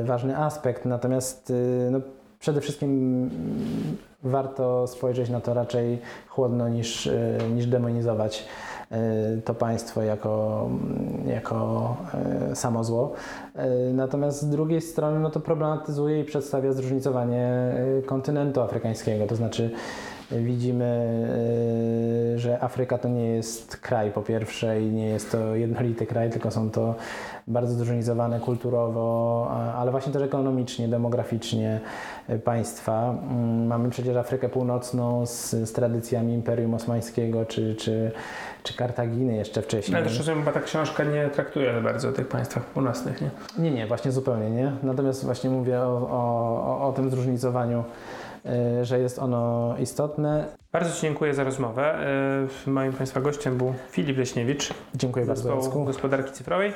e, 0.01 0.03
ważny 0.03 0.37
aspekt. 0.37 0.85
Natomiast 0.85 1.51
e, 1.87 1.91
no, 1.91 1.99
przede 2.39 2.61
wszystkim 2.61 3.29
warto 4.23 4.87
spojrzeć 4.87 5.29
na 5.29 5.41
to 5.41 5.53
raczej 5.53 5.99
chłodno 6.27 6.69
niż, 6.69 7.09
niż 7.55 7.65
demonizować. 7.65 8.45
To 9.45 9.53
państwo 9.53 10.01
jako, 10.01 10.69
jako 11.27 11.97
e, 12.51 12.55
samo 12.55 12.83
zło. 12.83 13.13
Natomiast 13.93 14.41
z 14.41 14.49
drugiej 14.49 14.81
strony 14.81 15.19
no 15.19 15.29
to 15.29 15.39
problematyzuje 15.39 16.19
i 16.19 16.23
przedstawia 16.23 16.73
zróżnicowanie 16.73 17.73
kontynentu 18.05 18.61
afrykańskiego, 18.61 19.27
to 19.27 19.35
znaczy 19.35 19.71
widzimy, 20.31 21.17
że 22.35 22.63
Afryka 22.63 22.97
to 22.97 23.07
nie 23.07 23.27
jest 23.27 23.77
kraj 23.77 24.11
po 24.11 24.21
pierwsze 24.21 24.81
i 24.81 24.85
nie 24.85 25.05
jest 25.05 25.31
to 25.31 25.55
jednolity 25.55 26.05
kraj, 26.05 26.29
tylko 26.29 26.51
są 26.51 26.71
to 26.71 26.95
bardzo 27.47 27.73
zróżnicowane 27.73 28.39
kulturowo, 28.39 29.47
ale 29.77 29.91
właśnie 29.91 30.13
też 30.13 30.21
ekonomicznie, 30.21 30.87
demograficznie 30.87 31.79
państwa. 32.43 33.09
Mm, 33.09 33.67
mamy 33.67 33.89
przecież 33.89 34.17
Afrykę 34.17 34.49
Północną 34.49 35.25
z, 35.25 35.49
z 35.51 35.71
tradycjami 35.71 36.33
Imperium 36.33 36.73
Osmańskiego 36.73 37.45
czy, 37.45 37.75
czy 37.75 38.11
czy 38.63 38.73
Kartaginy 38.73 39.35
jeszcze 39.35 39.61
wcześniej. 39.61 39.97
Ale 39.97 40.05
też 40.05 40.17
rozumiem, 40.17 40.43
bo 40.43 40.51
ta 40.51 40.59
książka 40.59 41.03
nie 41.03 41.29
traktuje 41.29 41.81
bardzo 41.81 42.09
o 42.09 42.11
tych 42.11 42.27
państwach 42.27 42.63
północnych, 42.63 43.21
nie? 43.21 43.29
Nie, 43.59 43.71
nie, 43.71 43.87
właśnie 43.87 44.11
zupełnie 44.11 44.49
nie. 44.49 44.71
Natomiast 44.83 45.25
właśnie 45.25 45.49
mówię 45.49 45.81
o, 45.81 46.07
o, 46.11 46.87
o 46.87 46.93
tym 46.93 47.09
zróżnicowaniu 47.09 47.83
że 48.81 48.99
jest 48.99 49.19
ono 49.19 49.75
istotne. 49.79 50.45
Bardzo 50.71 50.95
Ci 50.95 51.01
dziękuję 51.01 51.33
za 51.33 51.43
rozmowę. 51.43 52.07
Y, 52.67 52.69
moim 52.69 52.93
Państwa 52.93 53.21
gościem 53.21 53.57
był 53.57 53.73
Filip 53.91 54.17
Leśniewicz. 54.17 54.73
Dziękuję 54.95 55.25
bardzo. 55.25 55.61
Zespołu 55.61 55.85
Gospodarki 55.85 56.31
Cyfrowej. 56.31 56.73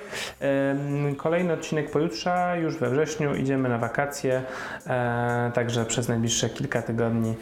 Y, 1.12 1.15
kolejny 1.15 1.54
odcinek 1.54 1.91
pojutrze, 1.91 2.58
już 2.62 2.78
we 2.78 2.89
wrześniu. 2.89 3.36
Idziemy 3.36 3.69
na 3.69 3.78
wakacje, 3.78 4.43
także 5.54 5.86
przez 5.86 6.08
najbliższe 6.08 6.49
kilka 6.49 6.82
tygodni 6.82 7.36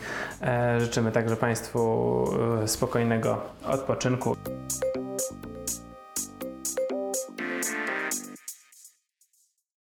życzymy 0.78 1.12
także 1.12 1.36
Państwu 1.36 2.26
spokojnego 2.66 3.42
odpoczynku. 3.66 4.36